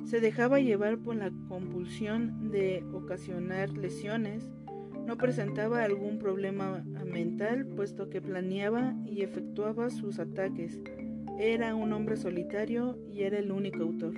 [0.04, 4.48] Se dejaba llevar por la compulsión de ocasionar lesiones,
[5.08, 10.80] no presentaba algún problema mental puesto que planeaba y efectuaba sus ataques.
[11.38, 14.14] Era un hombre solitario y era el único autor.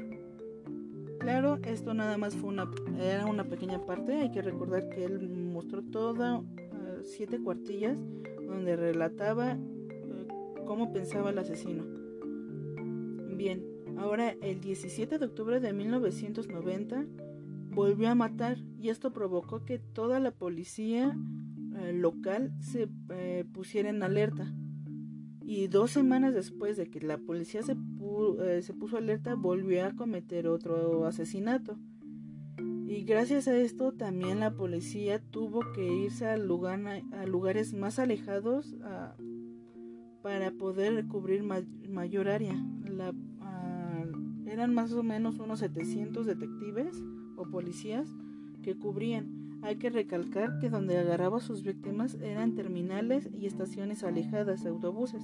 [1.20, 5.28] Claro, esto nada más fue una, era una pequeña parte, hay que recordar que él
[5.28, 7.98] mostró todas eh, siete cuartillas
[8.46, 10.28] donde relataba eh,
[10.66, 11.84] cómo pensaba el asesino.
[13.36, 13.66] Bien,
[13.98, 17.06] ahora el 17 de octubre de 1990
[17.72, 21.18] volvió a matar y esto provocó que toda la policía
[21.80, 22.88] eh, local se
[23.52, 24.54] pusiera en alerta.
[25.50, 27.78] Y dos semanas después de que la policía se,
[28.62, 31.78] se puso alerta, volvió a cometer otro asesinato.
[32.86, 36.82] Y gracias a esto también la policía tuvo que irse a, lugar,
[37.14, 38.76] a lugares más alejados
[40.22, 42.62] para poder cubrir mayor área.
[44.48, 47.02] eran más o menos unos 700 detectives
[47.38, 48.10] o policías
[48.64, 49.47] que cubrían.
[49.62, 55.24] Hay que recalcar que donde agarraba sus víctimas eran terminales y estaciones alejadas de autobuses.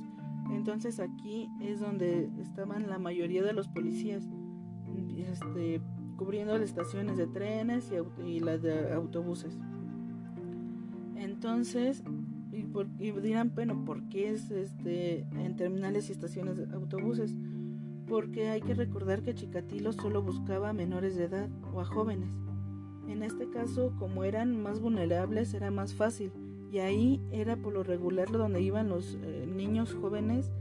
[0.52, 4.28] Entonces aquí es donde estaban la mayoría de los policías.
[5.18, 5.82] Este,
[6.18, 7.92] cubriendo las estaciones de trenes
[8.24, 9.58] y, las de autobuses.
[11.16, 12.04] Entonces,
[12.52, 17.36] y, dirán, bueno, ¿por qué es este, en terminales y estaciones de autobuses?
[18.08, 22.30] Porque hay que recordar que Chikatilo solo buscaba a menores de edad o a jóvenes.
[23.08, 26.32] En este caso, como eran más vulnerables, era más fácil.
[26.72, 30.52] Y ahí era por lo regular donde iban los eh, niños jóvenes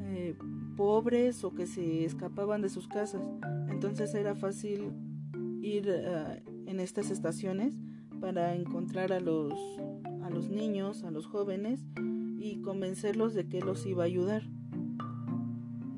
[0.00, 0.34] eh,
[0.76, 3.22] pobres o que se escapaban de sus casas.
[3.68, 4.92] Entonces era fácil
[5.62, 7.76] ir eh, en estas estaciones
[8.20, 9.52] para encontrar a los,
[10.22, 11.84] a los niños, a los jóvenes
[12.38, 14.42] y convencerlos de que los iba a ayudar.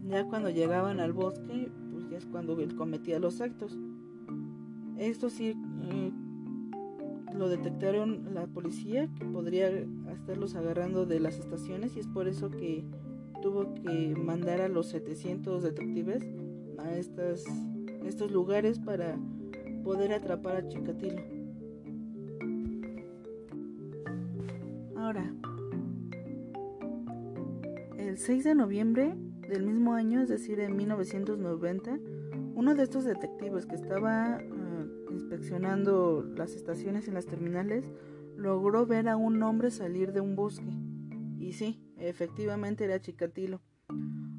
[0.08, 3.78] Ya cuando llegaban al bosque, pues ya es cuando él cometía los actos.
[4.98, 6.12] Esto sí eh,
[7.34, 9.68] lo detectaron la policía, que podría
[10.12, 12.84] estarlos agarrando de las estaciones y es por eso que
[13.42, 16.22] tuvo que mandar a los 700 detectives
[16.78, 17.44] a estas,
[18.04, 19.18] estos lugares para
[19.82, 21.22] poder atrapar a Chikatilo.
[24.96, 25.34] Ahora,
[27.98, 29.14] el 6 de noviembre
[29.48, 31.98] del mismo año, es decir, en 1990,
[32.54, 34.38] uno de estos detectives que estaba
[35.32, 37.90] inspeccionando las estaciones en las terminales
[38.36, 40.70] logró ver a un hombre salir de un bosque.
[41.38, 43.62] Y sí, efectivamente era Chikatilo.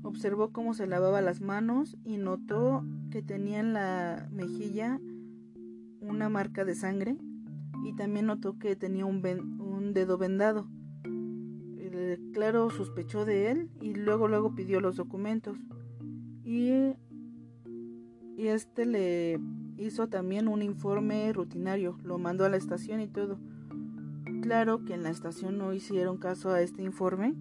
[0.04, 5.00] Observó cómo se lavaba las manos y notó que tenía en la mejilla
[6.00, 7.18] una marca de sangre
[7.84, 9.26] y también notó que tenía un,
[9.60, 10.68] un dedo vendado.
[12.34, 15.58] claro, sospechó de él y luego luego pidió los documentos.
[16.44, 16.94] Y,
[18.38, 19.40] y este le
[19.78, 23.40] hizo también un informe rutinario, lo mandó a la estación y todo.
[24.42, 27.34] Claro que en la estación no hicieron caso a este informe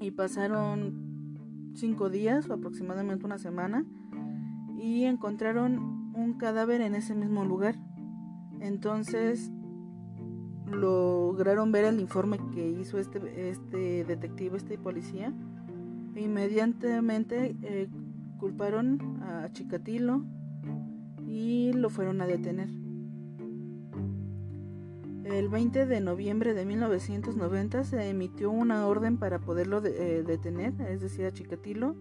[0.00, 3.84] y pasaron cinco días o aproximadamente una semana
[4.78, 7.76] y encontraron un cadáver en ese mismo lugar.
[8.60, 9.50] Entonces
[10.66, 15.32] lograron ver el informe que hizo este, este detective, este policía.
[16.14, 17.88] E inmediatamente eh,
[18.38, 20.24] culparon a Chikatilo
[21.34, 22.68] y lo fueron a detener.
[25.24, 31.00] El 20 de noviembre de 1990 se emitió una orden para poderlo eh, detener, es
[31.00, 31.96] decir, a Chikatilo.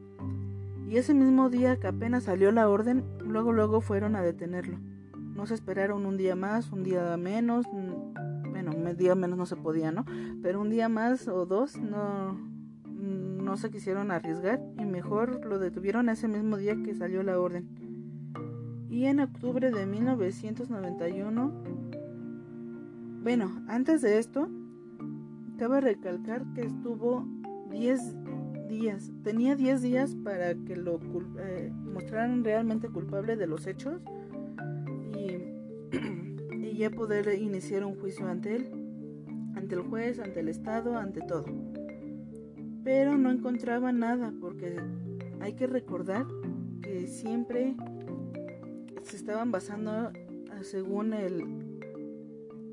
[0.87, 4.77] Y ese mismo día que apenas salió la orden, luego luego fueron a detenerlo.
[5.15, 7.65] No se esperaron un día más, un día menos,
[8.51, 10.05] bueno, un día menos no se podía, ¿no?
[10.43, 12.37] Pero un día más o dos no,
[12.85, 17.82] no se quisieron arriesgar y mejor lo detuvieron ese mismo día que salió la orden.
[18.93, 21.51] Y en octubre de 1991
[23.23, 24.49] bueno, antes de esto,
[25.57, 27.25] cabe recalcar que estuvo
[27.71, 28.15] 10
[28.67, 30.99] días, tenía 10 días para que lo
[31.39, 34.01] eh, mostraran realmente culpable de los hechos
[35.15, 35.37] y,
[36.57, 38.69] y ya poder iniciar un juicio ante él,
[39.55, 41.45] ante el juez, ante el Estado, ante todo.
[42.83, 44.75] Pero no encontraba nada porque
[45.39, 46.25] hay que recordar
[46.81, 47.77] que siempre
[49.03, 50.11] se estaban basando
[50.61, 51.73] según el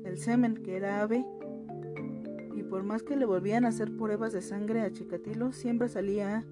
[0.05, 1.25] el semen, que era ave,
[2.55, 6.45] y por más que le volvían a hacer pruebas de sangre a Chikatilo, siempre salía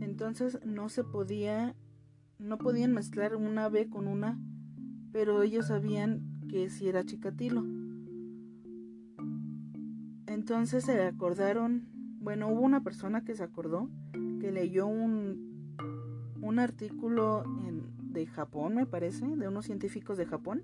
[0.00, 1.74] Entonces no se podía,
[2.38, 4.38] no podían mezclar una ave con una,
[5.10, 7.64] pero ellos sabían que si era Chikatilo.
[10.26, 11.88] Entonces se acordaron,
[12.20, 13.90] bueno, hubo una persona que se acordó,
[14.40, 15.51] que leyó un,
[16.42, 20.62] un artículo en, de Japón, me parece, de unos científicos de Japón,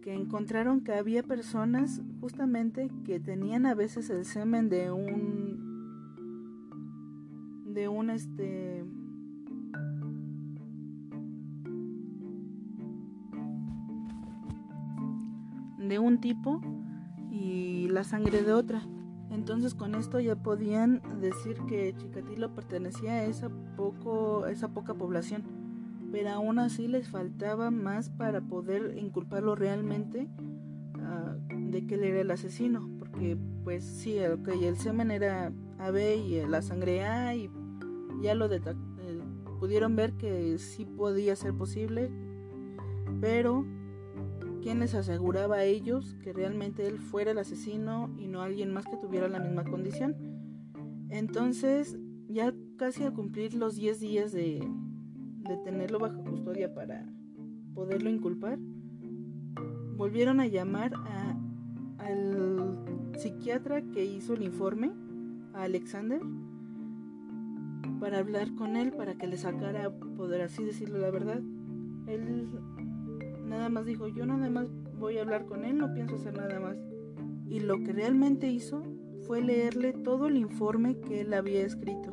[0.00, 5.74] que encontraron que había personas justamente que tenían a veces el semen de un
[7.66, 8.84] de un este
[15.78, 16.60] de un tipo
[17.30, 18.82] y la sangre de otra.
[19.30, 25.64] Entonces con esto ya podían decir que Chikatilo pertenecía a esa poco esa poca población
[26.14, 30.28] pero aún así les faltaba más para poder inculparlo realmente
[31.00, 35.96] ah, de que él era el asesino, porque pues sí, okay, el semen era AB
[36.24, 37.50] y la sangre A y
[38.22, 38.70] ya lo eh,
[39.58, 42.12] pudieron ver que sí podía ser posible,
[43.20, 43.66] pero
[44.64, 48.86] ¿quién les aseguraba a ellos que realmente él fuera el asesino y no alguien más
[48.86, 50.16] que tuviera la misma condición?
[51.10, 51.98] Entonces,
[52.28, 54.66] ya casi al cumplir los 10 días de,
[55.46, 57.06] de tenerlo bajo custodia para
[57.74, 58.58] poderlo inculpar,
[59.98, 61.36] volvieron a llamar a,
[61.98, 64.92] al psiquiatra que hizo el informe,
[65.52, 66.22] a Alexander,
[68.00, 71.42] para hablar con él, para que le sacara, poder así decirle la verdad.
[72.06, 72.48] Él
[73.44, 76.58] nada más dijo, yo nada más voy a hablar con él, no pienso hacer nada
[76.60, 76.76] más.
[77.48, 78.82] Y lo que realmente hizo
[79.26, 82.12] fue leerle todo el informe que él había escrito.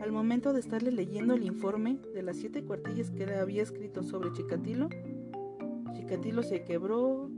[0.00, 4.02] Al momento de estarle leyendo el informe de las siete cuartillas que él había escrito
[4.02, 4.88] sobre Chikatilo,
[5.92, 7.30] Chikatilo se quebró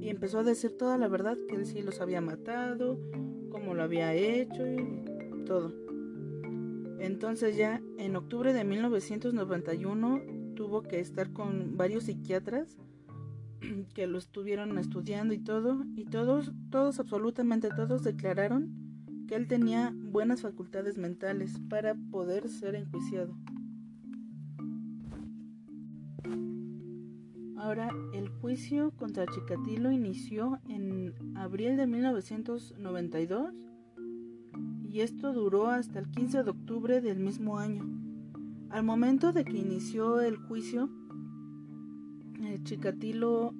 [0.00, 2.98] y empezó a decir toda la verdad, que él sí los había matado,
[3.50, 5.72] cómo lo había hecho y todo.
[6.98, 12.76] Entonces ya en octubre de 1991 tuvo que estar con varios psiquiatras
[13.94, 18.82] que lo estuvieron estudiando y todo, y todos, todos, absolutamente todos declararon
[19.26, 23.36] que él tenía buenas facultades mentales para poder ser enjuiciado.
[27.56, 33.54] Ahora, el juicio contra Chikatilo inició en abril de 1992
[34.82, 38.01] y esto duró hasta el 15 de octubre del mismo año.
[38.72, 40.88] Al momento de que inició el juicio,
[42.40, 43.54] eh, Chikatilo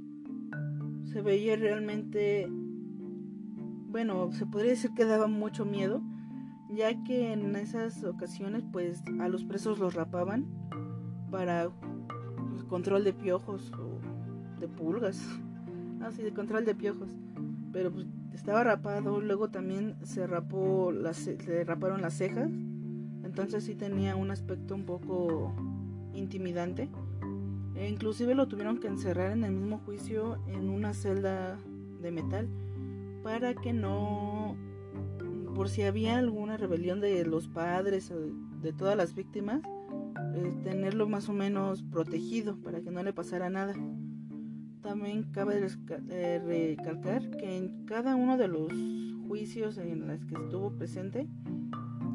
[1.04, 2.48] se veía realmente,
[3.90, 6.02] bueno, se podría decir que daba mucho miedo,
[6.70, 10.46] ya que en esas ocasiones pues a los presos los rapaban
[11.30, 11.70] para el
[12.68, 14.00] control de piojos o
[14.60, 15.22] de pulgas,
[16.00, 17.10] así de control de piojos,
[17.70, 22.50] pero pues estaba rapado, luego también se rapó las, se raparon las cejas,
[23.24, 25.52] entonces sí tenía un aspecto un poco
[26.14, 26.88] intimidante
[27.74, 31.58] e inclusive lo tuvieron que encerrar en el mismo juicio en una celda
[32.00, 32.48] de metal
[33.22, 34.56] para que no,
[35.54, 38.18] por si había alguna rebelión de los padres o
[38.60, 39.62] de todas las víctimas,
[40.34, 43.74] eh, tenerlo más o menos protegido para que no le pasara nada.
[44.82, 45.64] También cabe
[46.10, 48.72] eh, recalcar que en cada uno de los
[49.28, 51.28] juicios en los que estuvo presente,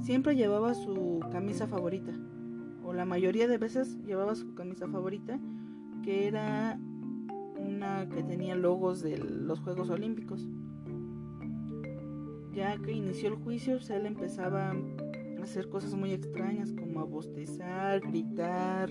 [0.08, 2.14] siempre llevaba su camisa favorita
[2.82, 5.38] o la mayoría de veces llevaba su camisa favorita,
[6.02, 6.80] que era
[7.60, 10.48] una que tenía logos de los Juegos Olímpicos.
[12.54, 18.00] Ya que inició el juicio, él empezaba a hacer cosas muy extrañas como a bostezar,
[18.00, 18.90] gritar.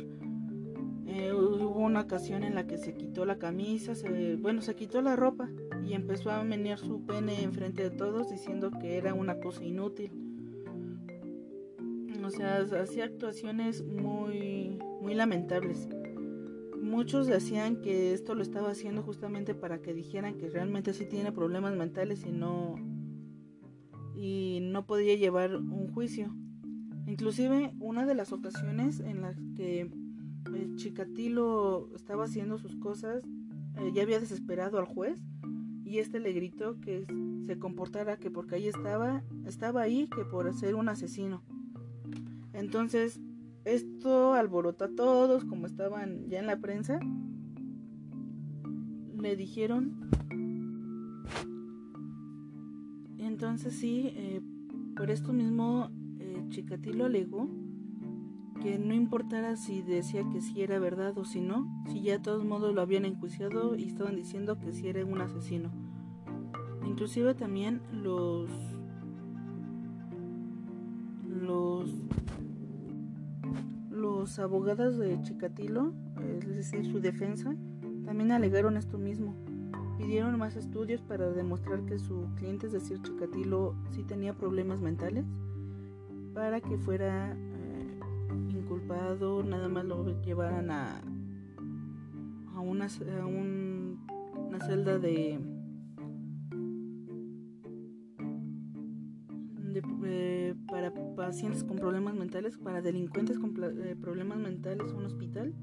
[1.06, 5.00] Eh, hubo una ocasión en la que se quitó la camisa, se, bueno, se quitó
[5.00, 5.48] la ropa
[5.82, 10.25] y empezó a menear su pene enfrente de todos diciendo que era una cosa inútil
[12.26, 15.88] o sea, hacía actuaciones muy, muy lamentables.
[16.80, 21.32] Muchos decían que esto lo estaba haciendo justamente para que dijeran que realmente sí tiene
[21.32, 22.74] problemas mentales y no
[24.16, 26.34] y no podía llevar un juicio.
[27.06, 29.90] Inclusive una de las ocasiones en las que
[30.52, 33.22] el Chicatilo estaba haciendo sus cosas,
[33.76, 35.22] eh, ya había desesperado al juez
[35.84, 37.06] y este le gritó que
[37.44, 41.42] se comportara que porque ahí estaba, estaba ahí que por ser un asesino.
[42.56, 43.20] Entonces,
[43.66, 46.98] esto alborotó a todos, como estaban ya en la prensa.
[49.20, 50.08] Le dijeron.
[53.18, 54.40] Entonces sí, eh,
[54.96, 57.50] por esto mismo eh, Chikatilo alegó
[58.62, 62.20] que no importara si decía que sí era verdad o si no, si ya de
[62.20, 65.70] todos modos lo habían enjuiciado y estaban diciendo que sí era un asesino.
[66.86, 68.48] Inclusive también los
[71.28, 71.90] los
[74.20, 75.92] los abogados de Chikatilo,
[76.40, 77.54] es decir, su defensa,
[78.06, 79.34] también alegaron esto mismo.
[79.98, 85.26] Pidieron más estudios para demostrar que su cliente, es decir, Chikatilo, sí tenía problemas mentales
[86.34, 88.00] para que fuera eh,
[88.48, 91.02] inculpado, nada más lo llevaran a,
[92.54, 95.38] a, una, a una celda de
[101.16, 105.54] pacientes con problemas mentales, para delincuentes con eh, problemas mentales, un hospital,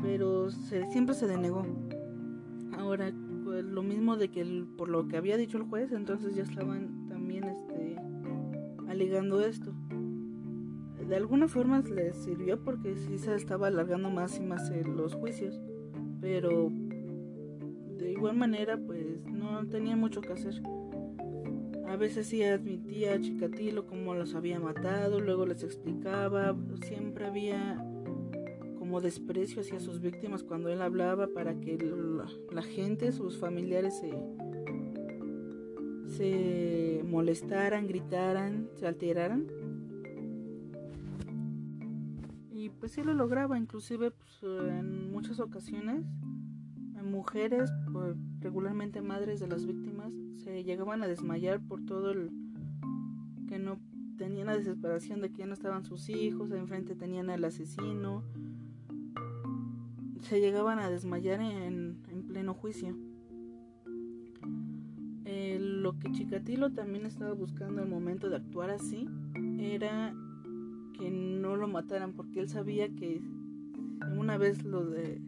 [0.00, 1.66] pero siempre se denegó.
[2.78, 3.12] Ahora,
[3.44, 7.08] pues, lo mismo de que por lo que había dicho el juez, entonces ya estaban
[7.08, 7.96] también este,
[8.88, 9.72] alegando esto.
[11.06, 15.60] De alguna forma les sirvió porque sí se estaba alargando más y más los juicios,
[16.20, 16.70] pero
[17.98, 20.62] de igual manera pues no tenía mucho que hacer.
[21.90, 27.84] A veces sí admitía a Chikatilo cómo los había matado, luego les explicaba, siempre había
[28.78, 31.76] como desprecio hacia sus víctimas cuando él hablaba para que
[32.52, 34.12] la, gente, sus familiares se,
[36.16, 39.48] se molestaran, gritaran, se alteraran.
[42.52, 46.04] Y pues sí lo lograba, inclusive pues, en muchas ocasiones
[47.10, 52.30] mujeres, pues, regularmente madres de las víctimas, se llegaban a desmayar por todo el
[53.48, 53.78] que no
[54.16, 58.22] tenían la desesperación de que ya no estaban sus hijos, enfrente tenían al asesino,
[60.20, 62.96] se llegaban a desmayar en, en pleno juicio.
[65.24, 69.08] Eh, lo que Chikatilo también estaba buscando al momento de actuar así
[69.58, 70.14] era
[70.98, 73.22] que no lo mataran porque él sabía que
[74.16, 75.20] una vez lo de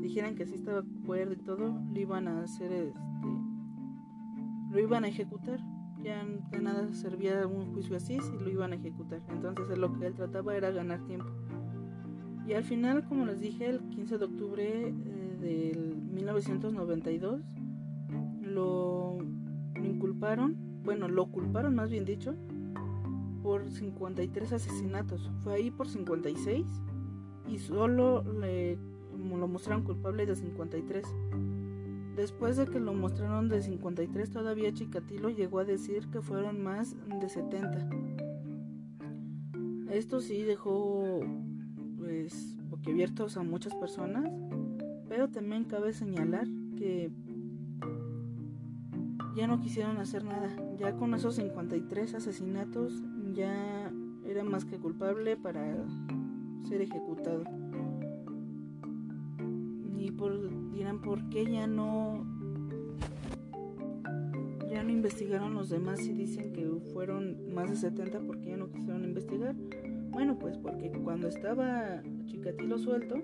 [0.00, 3.08] dijeran que sí estaba cuerdo y todo, lo iban a hacer este
[4.70, 5.60] lo iban a ejecutar.
[6.02, 9.20] Ya de nada servía un juicio así si lo iban a ejecutar.
[9.28, 11.30] Entonces lo que él trataba era ganar tiempo.
[12.46, 17.42] Y al final, como les dije, el 15 de octubre eh, del 1992
[18.40, 19.18] lo,
[19.82, 22.34] inculparon, bueno, lo culparon más bien dicho,
[23.42, 25.30] por 53 asesinatos.
[25.42, 26.64] Fue ahí por 56
[27.48, 28.78] y solo le,
[29.18, 31.04] lo mostraron culpable de 53.
[32.16, 36.96] Después de que lo mostraron de 53, todavía Chikatilo llegó a decir que fueron más
[37.20, 37.88] de 70.
[39.92, 41.20] Esto sí dejó
[41.96, 44.30] pues boquiabiertos a muchas personas,
[45.08, 46.46] pero también cabe señalar
[46.76, 47.10] que
[49.36, 50.50] ya no quisieron hacer nada.
[50.76, 52.92] Ya con esos 53 asesinatos
[53.32, 53.92] ya
[54.26, 55.76] era más que culpable para
[56.68, 57.44] ser ejecutado.
[60.08, 62.24] Y por, dirán, ¿por qué ya no
[64.70, 68.70] ya no investigaron los demás y dicen que fueron más de 70 porque ya no
[68.70, 69.54] quisieron investigar?
[70.10, 73.22] Bueno, pues porque cuando estaba Chikatilo suelto,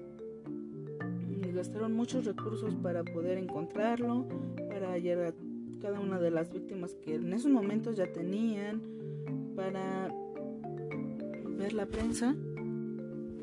[1.54, 4.26] gastaron muchos recursos para poder encontrarlo,
[4.68, 5.34] para hallar a
[5.80, 8.82] cada una de las víctimas que en esos momentos ya tenían,
[9.56, 10.14] para
[11.56, 12.34] ver la prensa,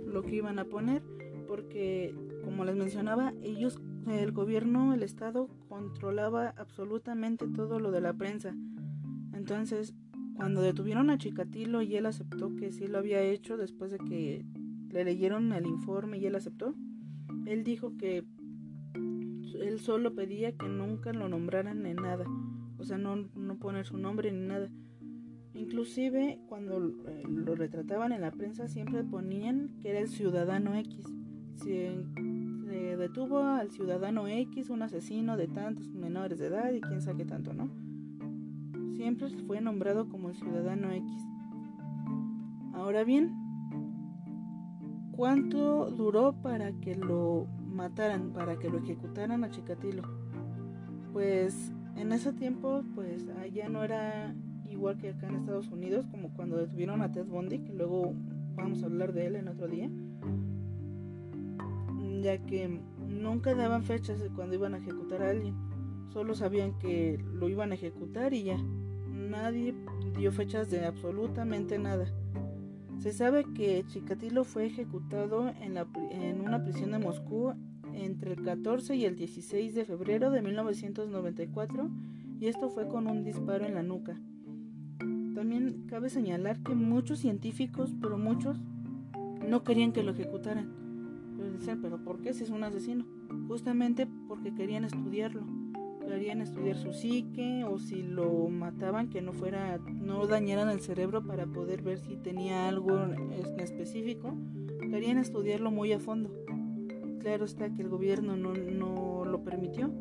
[0.06, 1.02] lo que iban a poner,
[1.48, 2.14] porque
[2.44, 8.56] como les mencionaba, ellos, el gobierno, el Estado, controlaba absolutamente todo lo de la prensa.
[9.34, 9.94] Entonces,
[10.36, 14.46] cuando detuvieron a Chikatilo y él aceptó que sí lo había hecho después de que
[14.90, 16.74] le leyeron el informe y él aceptó,
[17.46, 18.26] él dijo que
[19.62, 22.26] él solo pedía que nunca lo nombraran en nada,
[22.78, 24.70] o sea, no, no poner su nombre ni nada.
[25.54, 26.78] Inclusive cuando
[27.08, 31.06] eh, lo retrataban en la prensa siempre ponían que era el ciudadano X.
[32.72, 37.26] Se, detuvo al ciudadano X, un asesino de tantos menores de edad y quién sabe
[37.26, 37.70] tanto, ¿no?
[38.96, 41.22] Siempre fue nombrado como el ciudadano X.
[42.74, 43.34] Ahora bien,
[45.12, 50.04] ¿cuánto duró para que lo mataran, para que lo ejecutaran a Chikatilo?
[51.12, 54.34] Pues en ese tiempo, pues allá no era
[54.70, 58.14] igual que acá en Estados Unidos, como cuando detuvieron a Ted Bundy, que luego
[58.56, 59.90] vamos a hablar de él en otro día,
[62.22, 65.56] ya que nunca daban fechas de cuando iban a ejecutar a alguien,
[66.12, 68.58] solo sabían que lo iban a ejecutar y ya,
[69.08, 69.74] nadie
[70.16, 72.06] dio fechas de absolutamente nada.
[73.00, 77.54] Se sabe que Chikatilo fue ejecutado en, la, en una prisión de Moscú
[77.94, 81.90] entre el 14 y el 16 de febrero de 1994
[82.40, 84.20] y esto fue con un disparo en la nuca.
[85.34, 88.58] También cabe señalar que muchos científicos, pero muchos,
[89.48, 90.81] no querían que lo ejecutaran.
[91.42, 93.06] Pero pero ¿por qué si es un asesino?
[93.48, 95.42] Justamente porque querían estudiarlo.
[96.08, 101.26] Querían estudiar su psique o si lo mataban que no fuera, no dañaran el cerebro
[101.26, 104.34] para poder ver si tenía algo en específico.
[104.80, 106.30] Querían estudiarlo muy a fondo.
[107.20, 109.92] Claro está que el gobierno no, no lo permitió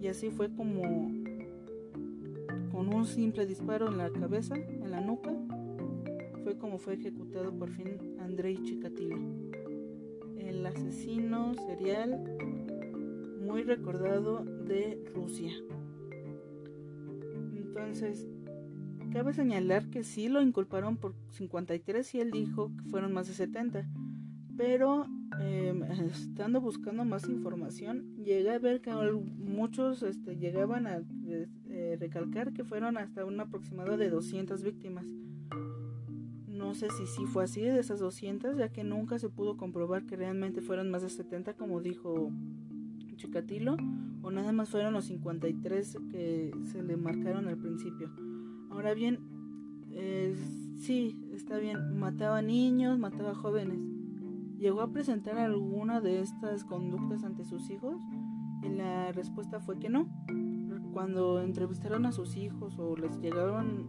[0.00, 0.82] y así fue como
[2.72, 5.32] con un simple disparo en la cabeza, en la nuca,
[6.42, 9.16] fue como fue ejecutado por fin Andrei Chikatilo,
[10.48, 12.22] el asesino serial
[13.40, 15.52] muy recordado de Rusia.
[17.54, 18.26] Entonces,
[19.12, 23.34] cabe señalar que sí lo inculparon por 53 y él dijo que fueron más de
[23.34, 23.86] 70,
[24.56, 25.06] pero
[25.40, 32.52] em, estando buscando más información, llegué a ver que muchos este, llegaban a eh, recalcar
[32.52, 35.06] que fueron hasta un aproximado de 200 víctimas.
[36.72, 40.06] No sé si sí fue así de esas 200, ya que nunca se pudo comprobar
[40.06, 42.30] que realmente fueron más de 70, como dijo
[43.16, 43.76] Chikatilo,
[44.22, 48.10] o nada más fueron los 53 que se le marcaron al principio.
[48.70, 49.18] Ahora bien,
[49.90, 50.34] eh,
[50.80, 53.78] sí, está bien, mataba niños, mataba jóvenes.
[54.56, 58.00] ¿Llegó a presentar alguna de estas conductas ante sus hijos?
[58.62, 60.08] Y la respuesta fue que no
[60.94, 63.88] cuando entrevistaron a sus hijos o les llegaron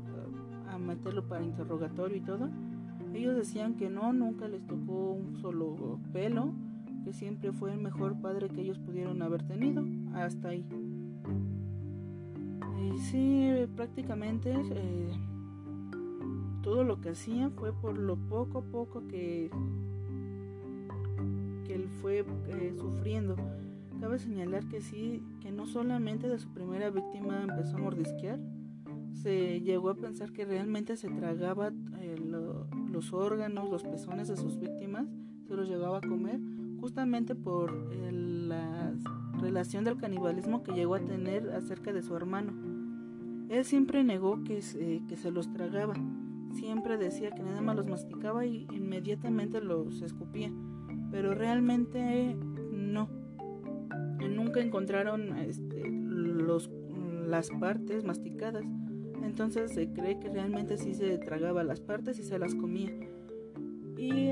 [0.69, 2.49] a meterlo para interrogatorio y todo,
[3.13, 6.53] ellos decían que no, nunca les tocó un solo pelo,
[7.03, 9.83] que siempre fue el mejor padre que ellos pudieron haber tenido,
[10.13, 10.65] hasta ahí.
[12.81, 15.11] Y sí, prácticamente eh,
[16.61, 19.49] todo lo que hacía fue por lo poco a poco que,
[21.65, 23.35] que él fue eh, sufriendo.
[23.99, 28.39] Cabe señalar que sí, que no solamente de su primera víctima empezó a mordisquear,
[29.13, 32.15] se llegó a pensar que realmente se tragaba eh,
[32.89, 35.07] los órganos, los pezones de sus víctimas,
[35.47, 36.39] se los llegaba a comer,
[36.79, 38.93] justamente por la
[39.39, 42.53] relación del canibalismo que llegó a tener acerca de su hermano.
[43.49, 44.59] Él siempre negó que
[45.07, 45.95] que se los tragaba,
[46.53, 50.51] siempre decía que nada más los masticaba y inmediatamente los escupía,
[51.11, 52.35] pero realmente
[52.71, 53.09] no.
[54.29, 56.69] Nunca encontraron este, los,
[57.27, 58.65] las partes masticadas,
[59.23, 62.91] entonces se cree que realmente sí se tragaba las partes y se las comía.
[63.97, 64.31] Y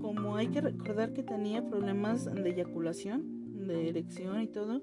[0.00, 4.82] como hay que recordar que tenía problemas de eyaculación, de erección y todo,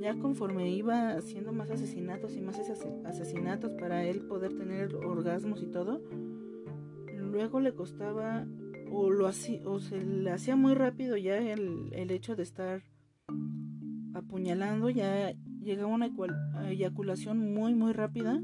[0.00, 2.58] ya conforme iba haciendo más asesinatos y más
[3.04, 6.00] asesinatos para él poder tener orgasmos y todo,
[7.16, 8.46] luego le costaba
[8.90, 12.82] o lo hacía se le hacía muy rápido ya el, el hecho de estar
[14.14, 15.34] apuñalando, ya
[15.68, 16.10] llegaba una
[16.68, 18.40] eyaculación muy muy rápida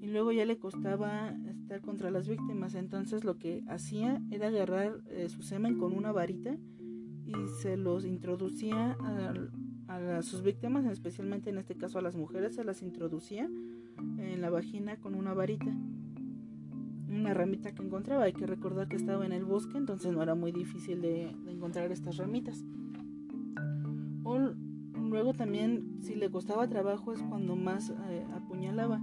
[0.00, 5.00] y luego ya le costaba estar contra las víctimas, entonces lo que hacía era agarrar
[5.10, 6.56] eh, su semen con una varita
[7.26, 7.32] y
[7.62, 8.96] se los introducía
[9.88, 13.48] a sus víctimas, especialmente en este caso a las mujeres, se las introducía
[14.18, 15.74] en la vagina con una varita,
[17.08, 18.24] una ramita que encontraba.
[18.24, 21.90] Hay que recordar que estaba en el bosque, entonces no era muy difícil de, encontrar
[21.92, 22.64] estas ramitas.
[25.14, 29.00] Luego también, si le costaba trabajo, es cuando más eh, apuñalaba.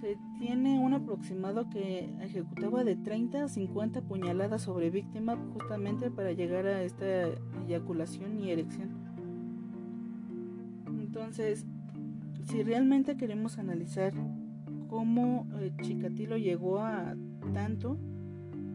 [0.00, 6.32] Se tiene un aproximado que ejecutaba de 30 a 50 puñaladas sobre víctima justamente para
[6.32, 7.04] llegar a esta
[7.66, 8.88] eyaculación y erección.
[10.86, 11.66] Entonces,
[12.44, 14.14] si realmente queremos analizar
[14.88, 17.14] cómo eh, Chikatilo llegó a
[17.52, 17.98] tanto,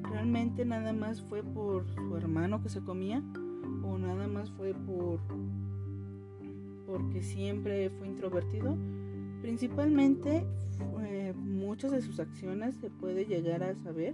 [0.03, 3.23] realmente nada más fue por su hermano que se comía
[3.83, 5.19] o nada más fue por
[6.85, 8.77] porque siempre fue introvertido.
[9.41, 10.45] Principalmente
[11.35, 14.13] muchas de sus acciones se puede llegar a saber.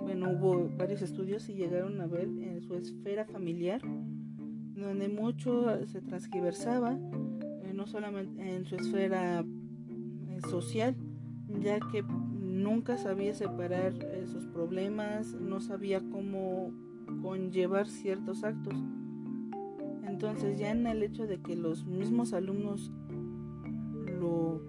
[0.00, 3.80] Bueno, hubo varios estudios y llegaron a ver en su esfera familiar,
[4.74, 6.98] donde mucho se transgiversaba
[7.74, 10.96] no solamente en su esfera eh, social,
[11.60, 16.72] ya que nunca sabía separar eh, sus problemas, no sabía cómo
[17.22, 18.74] conllevar ciertos actos.
[20.08, 22.90] Entonces ya en el hecho de que los mismos alumnos
[24.18, 24.60] lo,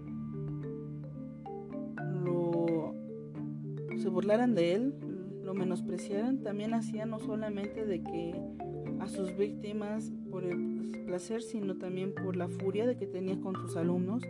[2.23, 2.93] lo
[3.97, 4.93] se burlaran de él,
[5.43, 8.35] lo menospreciaran, también hacía no solamente de que
[8.99, 13.55] a sus víctimas por el placer, sino también por la furia de que tenía con
[13.55, 14.23] sus alumnos,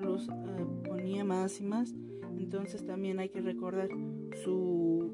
[0.00, 1.94] los eh, ponía más y más.
[2.36, 3.88] Entonces también hay que recordar
[4.42, 5.12] su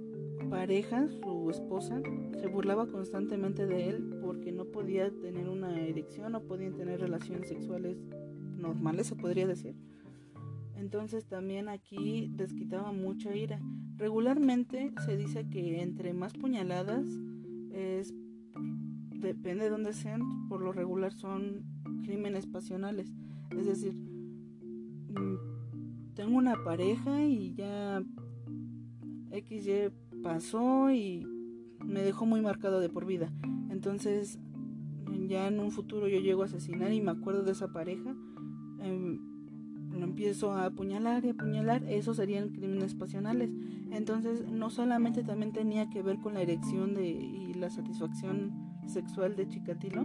[0.48, 2.00] pareja, su esposa,
[2.40, 4.15] se burlaba constantemente de él
[4.76, 7.96] podía tener una erección, no podían tener relaciones sexuales
[8.58, 9.74] normales, se podría decir.
[10.74, 13.58] Entonces también aquí desquitaba mucha ira.
[13.96, 17.06] Regularmente se dice que entre más puñaladas
[17.72, 18.12] es
[19.14, 21.64] depende de dónde sean, por lo regular son
[22.04, 23.10] crímenes pasionales.
[23.58, 28.04] Es decir, mm, tengo una pareja y ya
[29.30, 29.90] XY
[30.22, 31.26] pasó y
[31.82, 33.32] me dejó muy marcado de por vida.
[33.70, 34.38] Entonces,
[35.26, 38.14] ya en un futuro yo llego a asesinar y me acuerdo de esa pareja,
[38.80, 39.20] em,
[39.90, 43.50] lo empiezo a apuñalar y apuñalar, esos serían crímenes pasionales.
[43.90, 48.52] Entonces, no solamente también tenía que ver con la erección de, y la satisfacción
[48.86, 50.04] sexual de Chikatilo,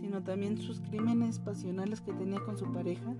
[0.00, 3.14] sino también sus crímenes pasionales que tenía con su pareja,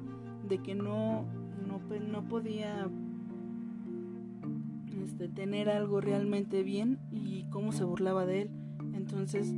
[0.49, 1.27] de que no,
[1.67, 2.89] no, no podía
[5.03, 8.51] este, tener algo realmente bien y cómo se burlaba de él.
[8.95, 9.55] Entonces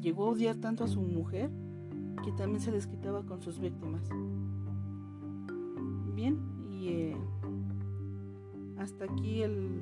[0.00, 1.50] llegó a odiar tanto a su mujer
[2.24, 4.08] que también se desquitaba con sus víctimas.
[6.14, 6.38] Bien,
[6.70, 7.16] y eh,
[8.78, 9.80] hasta aquí el,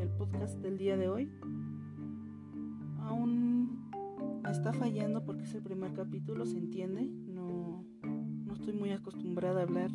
[0.00, 1.30] el podcast del día de hoy
[3.08, 3.90] aún
[4.48, 7.08] está fallando porque es el primer capítulo, se entiende.
[7.26, 9.90] No, no estoy muy acostumbrada a hablar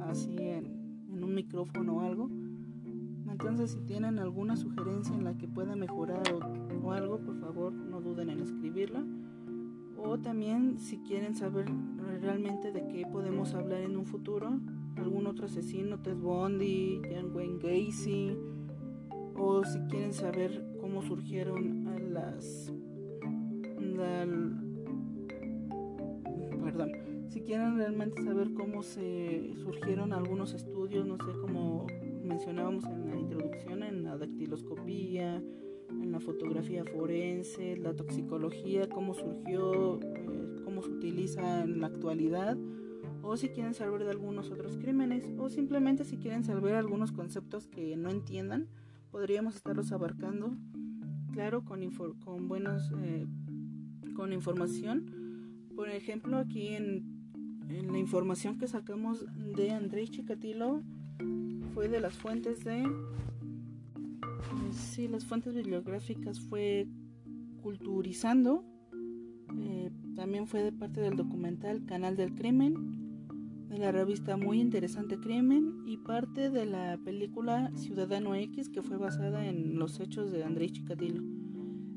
[0.00, 0.82] así en,
[1.22, 2.28] un micrófono o algo.
[3.30, 6.22] Entonces si tienen alguna sugerencia en la que pueda mejorar
[6.82, 9.04] o, algo, por favor no duden en escribirla.
[9.96, 11.66] O también si quieren saber
[12.20, 14.60] realmente de qué podemos hablar en un futuro,
[14.96, 18.36] algún otro asesino, Ted Bundy, John Wayne Gacy,
[19.36, 22.72] o si quieren saber cómo surgieron las
[26.62, 31.84] perdón si quieren realmente saber cómo se surgieron algunos estudios, no sé, como
[32.22, 35.42] mencionábamos en la introducción, en la dactiloscopía,
[35.90, 42.56] en la fotografía forense, la toxicología, cómo surgió, eh, cómo se utiliza en la actualidad,
[43.22, 47.66] o si quieren saber de algunos otros crímenes, o simplemente si quieren saber algunos conceptos
[47.66, 48.68] que no entiendan,
[49.10, 50.56] podríamos estarlos abarcando,
[51.32, 51.80] claro, con,
[52.24, 53.26] con buenos, eh,
[54.14, 55.06] con información.
[55.74, 57.04] Por ejemplo, aquí en,
[57.68, 59.26] en, la información que sacamos
[59.56, 60.82] de Andrés Chikatilo
[61.74, 62.84] fue de las fuentes de
[64.72, 66.86] sí, las fuentes bibliográficas fue
[67.62, 68.62] Culturizando,
[69.56, 75.18] eh, también fue de parte del documental Canal del Crimen, de la revista Muy Interesante
[75.18, 80.44] Crimen y parte de la película Ciudadano X que fue basada en los hechos de
[80.44, 81.22] Andrés Chikatilo.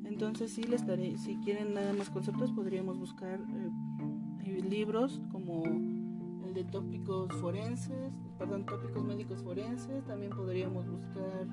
[0.06, 6.54] Entonces sí les daré, si quieren nada más conceptos podríamos buscar eh, libros como el
[6.54, 11.48] de tópicos forenses, perdón, tópicos médicos forenses, también podríamos buscar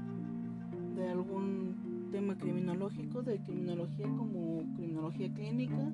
[0.94, 5.90] de algún tema criminológico, de criminología como criminología clínica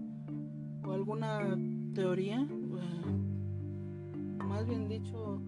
[0.84, 1.56] o alguna
[1.94, 5.40] teoría, eh, más bien dicho,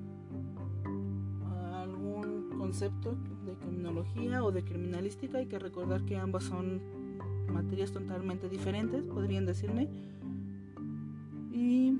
[1.75, 5.39] algún concepto de criminología o de criminalística.
[5.39, 6.81] Hay que recordar que ambas son
[7.53, 9.89] materias totalmente diferentes, podrían decirme.
[11.53, 11.99] Y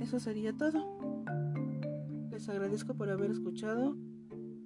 [0.00, 0.99] eso sería todo.
[2.40, 3.98] Les agradezco por haber escuchado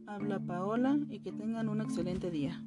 [0.07, 2.65] habla Paola y que tengan un excelente día.